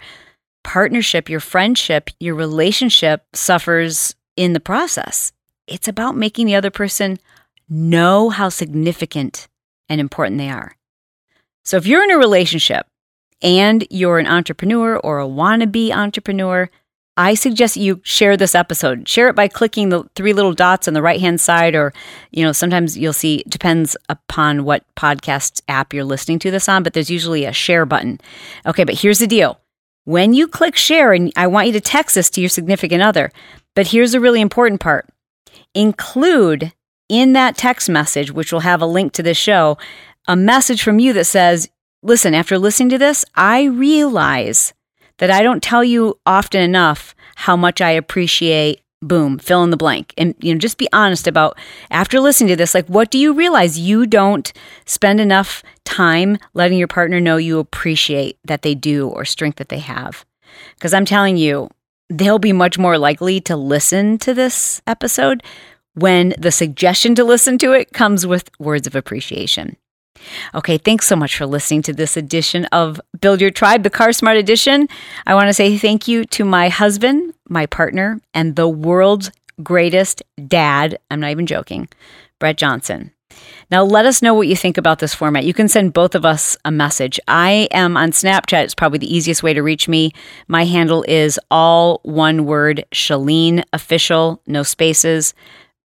partnership, 0.67 1.31
your 1.31 1.39
friendship, 1.39 2.11
your 2.19 2.35
relationship 2.35 3.25
suffers 3.33 4.17
in 4.37 4.53
the 4.53 4.59
process. 4.59 5.33
It's 5.69 5.87
about 5.87 6.17
making 6.17 6.47
the 6.47 6.57
other 6.57 6.73
person 6.73 7.21
know 7.69 8.31
how 8.31 8.49
significant 8.49 9.47
and 9.89 10.01
important 10.01 10.39
they 10.39 10.51
are. 10.51 10.77
So 11.65 11.77
if 11.77 11.87
you're 11.87 12.03
in 12.03 12.11
a 12.11 12.19
relationship 12.19 12.89
and 13.41 13.87
you're 13.91 14.19
an 14.19 14.27
entrepreneur 14.27 14.97
or 14.97 15.21
a 15.21 15.27
wannabe 15.27 15.93
entrepreneur, 15.93 16.69
I 17.17 17.35
suggest 17.35 17.77
you 17.77 18.01
share 18.03 18.37
this 18.37 18.57
episode. 18.57 19.09
Share 19.09 19.29
it 19.29 19.37
by 19.37 19.47
clicking 19.47 19.91
the 19.91 20.03
three 20.17 20.33
little 20.33 20.53
dots 20.53 20.89
on 20.89 20.95
the 20.95 21.01
right 21.01 21.21
hand 21.21 21.41
side, 21.41 21.77
or, 21.77 21.93
you 22.33 22.45
know, 22.45 22.53
sometimes 22.53 22.99
you'll 22.99 23.13
see, 23.13 23.45
depends 23.49 23.97
upon 24.09 24.65
what 24.65 24.85
podcast 24.97 25.63
app 25.69 25.95
you're 25.95 26.05
listening 26.05 26.41
to 26.41 26.51
this 26.51 26.69
on, 26.69 26.83
but 26.83 26.93
there's 26.93 27.09
usually 27.09 27.45
a 27.45 27.53
share 27.53 27.87
button. 27.87 28.21
Okay, 28.67 28.83
but 28.83 29.01
here's 29.01 29.21
the 29.21 29.29
deal. 29.29 29.61
When 30.07 30.35
you 30.35 30.47
click 30.47 30.77
share, 30.77 31.13
and 31.13 31.33
I 31.35 31.49
want 31.49 31.67
you 31.67 31.73
to 31.73 31.81
text 31.81 32.15
this 32.15 32.31
to 32.31 32.41
your 32.41 32.49
significant 32.49 33.03
other, 33.03 33.33
but 33.75 33.89
here's 33.89 34.15
a 34.15 34.21
really 34.21 34.41
important 34.41 34.81
part. 34.81 35.09
Include 35.75 36.73
in 37.09 37.33
that 37.33 37.57
text 37.57 37.89
message, 37.89 38.31
which 38.31 38.53
will 38.53 38.61
have 38.61 38.81
a 38.81 38.87
link 38.87 39.13
to 39.15 39.23
this 39.25 39.37
show, 39.37 39.77
a 40.29 40.37
message 40.37 40.81
from 40.81 41.01
you 41.01 41.13
that 41.13 41.25
says, 41.25 41.69
Listen, 42.05 42.35
after 42.35 42.57
listening 42.57 42.91
to 42.91 42.99
this, 42.99 43.25
I 43.35 43.65
realize 43.65 44.73
that 45.19 45.33
I 45.33 45.43
don't 45.43 45.63
tell 45.63 45.83
you 45.83 46.21
often 46.25 46.61
enough 46.61 47.17
how 47.35 47.57
much 47.57 47.81
I 47.81 47.91
appreciate 47.91 48.83
boom 49.03 49.39
fill 49.39 49.63
in 49.63 49.71
the 49.71 49.77
blank. 49.77 50.13
And 50.17 50.35
you 50.41 50.53
know 50.53 50.59
just 50.59 50.79
be 50.79 50.89
honest 50.93 51.27
about 51.27 51.59
after 51.91 52.21
listening 52.21 52.49
to 52.49 52.57
this 52.57 52.75
like 52.75 52.87
what 52.87 53.11
do 53.11 53.19
you 53.19 53.33
realize? 53.33 53.79
You 53.79 54.07
don't 54.07 54.53
spend 54.85 55.21
enough 55.21 55.63
time 55.85 56.39
letting 56.55 56.79
your 56.79 56.89
partner 56.89 57.21
know 57.21 57.37
you 57.37 57.59
appreciate 57.59 58.39
that 58.45 58.63
they 58.63 58.75
do 58.75 59.09
or 59.09 59.25
strength 59.25 59.57
that 59.57 59.69
they 59.69 59.81
have. 59.81 60.25
Because 60.75 60.95
i'm 60.95 61.05
telling 61.05 61.37
you 61.37 61.69
they'll 62.09 62.39
be 62.39 62.53
much 62.53 62.79
more 62.79 62.99
likely 62.99 63.41
to 63.41 63.57
listen 63.57 64.17
to 64.19 64.33
this 64.33 64.81
episode 64.87 65.43
when 65.95 66.35
the 66.39 66.53
suggestion 66.53 67.15
to 67.15 67.25
listen 67.25 67.59
to 67.59 67.73
it 67.73 67.93
comes 67.93 68.27
with 68.27 68.51
words 68.59 68.87
of 68.87 68.95
appreciation. 68.95 69.77
Okay, 70.55 70.79
thanks 70.79 71.07
so 71.07 71.17
much 71.17 71.37
for 71.37 71.47
listening 71.47 71.83
to 71.83 71.93
this 71.93 72.17
edition 72.17 72.65
of 72.67 73.01
Build 73.21 73.41
Your 73.41 73.51
Tribe, 73.51 73.83
the 73.83 73.91
Car 73.91 74.13
Smart 74.13 74.37
edition. 74.37 74.89
I 75.27 75.35
want 75.35 75.49
to 75.49 75.55
say 75.55 75.77
thank 75.79 76.09
you 76.09 76.25
to 76.27 76.45
my 76.45 76.69
husband, 76.69 77.35
my 77.49 77.67
partner, 77.67 78.21
and 78.35 78.57
the 78.57 78.69
world's 78.69 79.31
greatest 79.63 80.23
dad. 80.47 80.99
I'm 81.11 81.21
not 81.21 81.31
even 81.31 81.47
joking, 81.47 81.89
Brett 82.39 82.57
Johnson. 82.57 83.13
Now, 83.71 83.83
let 83.83 84.07
us 84.07 84.23
know 84.23 84.33
what 84.33 84.49
you 84.49 84.57
think 84.57 84.79
about 84.79 85.01
this 85.01 85.15
format. 85.15 85.45
You 85.45 85.53
can 85.53 85.69
send 85.69 85.93
both 85.93 86.15
of 86.15 86.25
us 86.25 86.57
a 86.65 86.71
message. 86.71 87.19
I 87.27 87.69
am 87.73 87.97
on 87.97 88.13
Snapchat. 88.13 88.65
It's 88.65 88.75
probably 88.75 88.99
the 88.99 89.15
easiest 89.15 89.43
way 89.43 89.53
to 89.53 89.63
reach 89.63 89.89
me. 89.89 90.13
My 90.49 90.65
handle 90.65 91.05
is 91.09 91.39
all 91.51 92.01
one 92.03 92.47
word, 92.47 92.85
Chalene 92.93 93.65
Official, 93.73 94.41
no 94.47 94.63
spaces. 94.63 95.35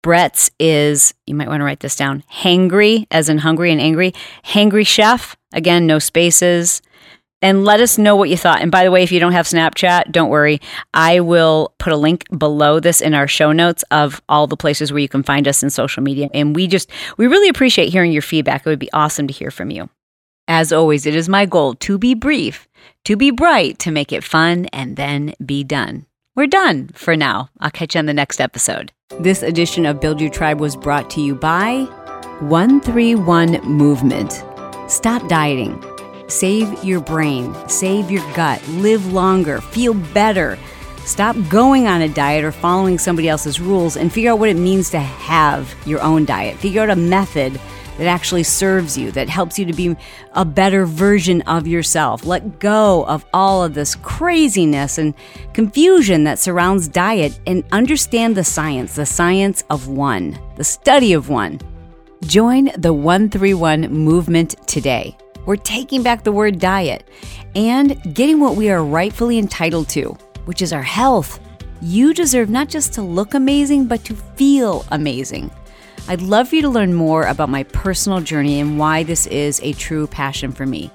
Brett's 0.04 0.52
is, 0.60 1.14
you 1.26 1.36
might 1.36 1.48
want 1.48 1.62
to 1.62 1.66
write 1.66 1.80
this 1.80 1.96
down, 1.96 2.24
hangry, 2.32 3.06
as 3.12 3.30
in 3.30 3.38
hungry 3.38 3.72
and 3.72 3.80
angry. 3.80 4.14
Hangry 4.46 4.86
chef, 4.86 5.36
again, 5.54 5.86
no 5.88 6.00
spaces. 6.00 6.82
And 7.42 7.66
let 7.66 7.80
us 7.80 7.98
know 7.98 8.16
what 8.16 8.30
you 8.30 8.38
thought. 8.38 8.62
And 8.62 8.72
by 8.72 8.84
the 8.84 8.92
way, 8.92 9.02
if 9.02 9.12
you 9.12 9.20
don't 9.20 9.32
have 9.32 9.48
Snapchat, 9.48 10.12
don't 10.12 10.30
worry. 10.30 10.62
I 10.94 11.22
will 11.22 11.74
put 11.80 11.92
a 11.92 11.98
link 11.98 12.28
below 12.38 12.80
this 12.80 13.02
in 13.02 13.16
our 13.16 13.28
show 13.28 13.52
notes 13.52 13.84
of 13.90 14.22
all 14.30 14.46
the 14.46 14.58
places 14.58 14.92
where 14.92 15.00
you 15.00 15.10
can 15.10 15.24
find 15.24 15.48
us 15.48 15.64
in 15.64 15.72
social 15.72 16.04
media. 16.04 16.30
And 16.36 16.56
we 16.56 16.68
just, 16.68 16.92
we 17.18 17.26
really 17.26 17.50
appreciate 17.50 17.90
hearing 17.90 18.12
your 18.12 18.22
feedback. 18.22 18.62
It 18.66 18.70
would 18.70 18.78
be 18.78 18.94
awesome 18.94 19.26
to 19.28 19.34
hear 19.34 19.50
from 19.50 19.72
you. 19.72 19.90
As 20.48 20.72
always, 20.72 21.06
it 21.06 21.16
is 21.16 21.30
my 21.30 21.46
goal 21.46 21.76
to 21.76 21.98
be 21.98 22.14
brief, 22.14 22.68
to 23.06 23.16
be 23.16 23.32
bright, 23.32 23.80
to 23.80 23.92
make 23.92 24.12
it 24.12 24.24
fun, 24.24 24.66
and 24.68 24.96
then 24.96 25.34
be 25.44 25.64
done. 25.64 26.06
We're 26.36 26.48
done 26.48 26.90
for 26.94 27.16
now. 27.16 27.50
I'll 27.60 27.72
catch 27.72 27.96
you 27.96 28.00
on 28.00 28.06
the 28.06 28.14
next 28.14 28.40
episode. 28.40 28.92
This 29.20 29.44
edition 29.44 29.86
of 29.86 30.00
Build 30.00 30.22
Your 30.22 30.30
Tribe 30.30 30.60
was 30.60 30.76
brought 30.76 31.10
to 31.12 31.22
you 31.22 31.36
by 31.36 31.84
131 32.40 33.62
Movement. 33.64 34.44
Stop 34.88 35.28
dieting. 35.28 35.91
Save 36.32 36.82
your 36.82 37.02
brain, 37.02 37.54
save 37.68 38.10
your 38.10 38.24
gut, 38.34 38.66
live 38.70 39.12
longer, 39.12 39.60
feel 39.60 39.94
better. 39.94 40.58
Stop 41.04 41.36
going 41.50 41.88
on 41.88 42.02
a 42.02 42.08
diet 42.08 42.46
or 42.46 42.54
following 42.54 42.98
somebody 42.98 43.28
else's 43.28 43.60
rules 43.60 43.98
and 43.98 44.14
figure 44.14 44.32
out 44.32 44.40
what 44.40 44.48
it 44.48 44.56
means 44.56 44.90
to 44.92 45.00
have 45.00 45.76
your 45.86 46.02
own 46.02 46.24
diet. 46.24 46.58
Figure 46.58 46.84
out 46.84 46.90
a 46.90 46.96
method 46.96 47.60
that 47.98 48.08
actually 48.08 48.44
serves 48.44 48.98
you, 48.98 49.12
that 49.12 49.28
helps 49.28 49.60
you 49.60 49.66
to 49.66 49.74
be 49.74 49.94
a 50.32 50.46
better 50.46 50.86
version 50.86 51.42
of 51.42 51.68
yourself. 51.68 52.24
Let 52.24 52.60
go 52.60 53.04
of 53.08 53.26
all 53.34 53.66
of 53.66 53.74
this 53.74 53.96
craziness 53.96 54.98
and 54.98 55.14
confusion 55.52 56.24
that 56.24 56.40
surrounds 56.40 56.88
diet 56.88 57.38
and 57.46 57.66
understand 57.74 58.38
the 58.38 58.46
science, 58.46 58.96
the 58.96 59.06
science 59.06 59.66
of 59.70 59.90
one, 59.90 60.40
the 60.56 60.64
study 60.64 61.12
of 61.12 61.28
one. 61.28 61.60
Join 62.24 62.72
the 62.78 62.94
131 62.94 63.92
movement 63.92 64.56
today. 64.66 65.18
We're 65.46 65.56
taking 65.56 66.04
back 66.04 66.24
the 66.24 66.32
word 66.32 66.60
diet 66.60 67.08
and 67.56 68.14
getting 68.14 68.40
what 68.40 68.56
we 68.56 68.70
are 68.70 68.84
rightfully 68.84 69.38
entitled 69.38 69.90
to, 69.90 70.16
which 70.46 70.62
is 70.62 70.72
our 70.74 70.84
health. 70.84 71.40
You 71.82 72.14
deserve 72.14 72.50
not 72.50 72.70
just 72.70 72.94
to 72.94 73.02
look 73.02 73.34
amazing, 73.34 73.88
but 73.88 74.06
to 74.06 74.16
feel 74.16 74.86
amazing. 74.92 75.52
I'd 76.08 76.22
love 76.22 76.50
for 76.50 76.56
you 76.56 76.62
to 76.64 76.70
learn 76.70 76.94
more 76.94 77.24
about 77.24 77.50
my 77.50 77.64
personal 77.64 78.22
journey 78.22 78.60
and 78.60 78.78
why 78.78 79.04
this 79.04 79.26
is 79.28 79.60
a 79.64 79.74
true 79.74 80.08
passion 80.08 80.52
for 80.52 80.66
me. 80.66 80.92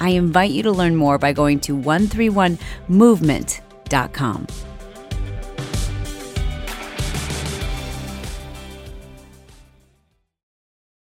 I 0.00 0.10
invite 0.10 0.50
you 0.50 0.62
to 0.64 0.72
learn 0.72 0.96
more 0.96 1.16
by 1.18 1.32
going 1.32 1.60
to 1.60 1.76
131movement.com. 1.76 4.46